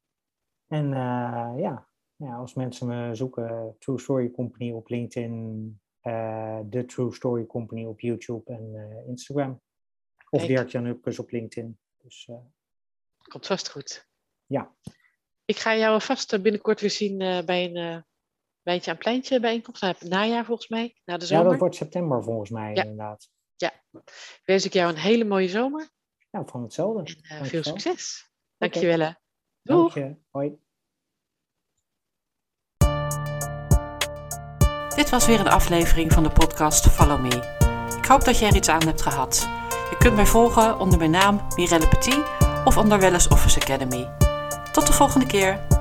[0.66, 6.84] En uh, ja, ja, als mensen me zoeken, True Story Company op LinkedIn, uh, The
[6.84, 9.60] True Story Company op YouTube en Instagram.
[10.30, 10.46] Of.
[10.46, 11.78] Dirk-Jan Upkes op LinkedIn.
[12.02, 12.28] Dus,
[13.28, 14.06] Komt vast goed.
[14.46, 14.74] Ja.
[15.44, 18.04] Ik ga jou vast binnenkort weer zien bij een
[18.62, 19.82] wijntje aan pleintje bijeenkomst.
[19.82, 21.44] Nou, het najaar volgens mij, na de zomer.
[21.44, 22.82] Ja, dat wordt september volgens mij Ja.
[22.82, 23.28] inderdaad.
[23.56, 23.72] Ja.
[24.44, 25.88] Wens ik jou een hele mooie zomer.
[26.30, 27.16] Ja, van hetzelfde.
[27.28, 28.30] En uh, veel succes.
[28.56, 28.98] Dankjewel.
[29.00, 29.10] hè.
[29.62, 30.16] Dank je.
[30.30, 30.58] Hoi.
[34.96, 37.56] Dit was weer een aflevering van de podcast Follow Me.
[37.98, 39.48] Ik hoop dat je er iets aan hebt gehad.
[39.90, 42.18] Je kunt mij volgen onder mijn naam Mirelle Petit
[42.64, 44.08] of onder Wellness Office Academy.
[44.72, 45.77] Tot de volgende keer.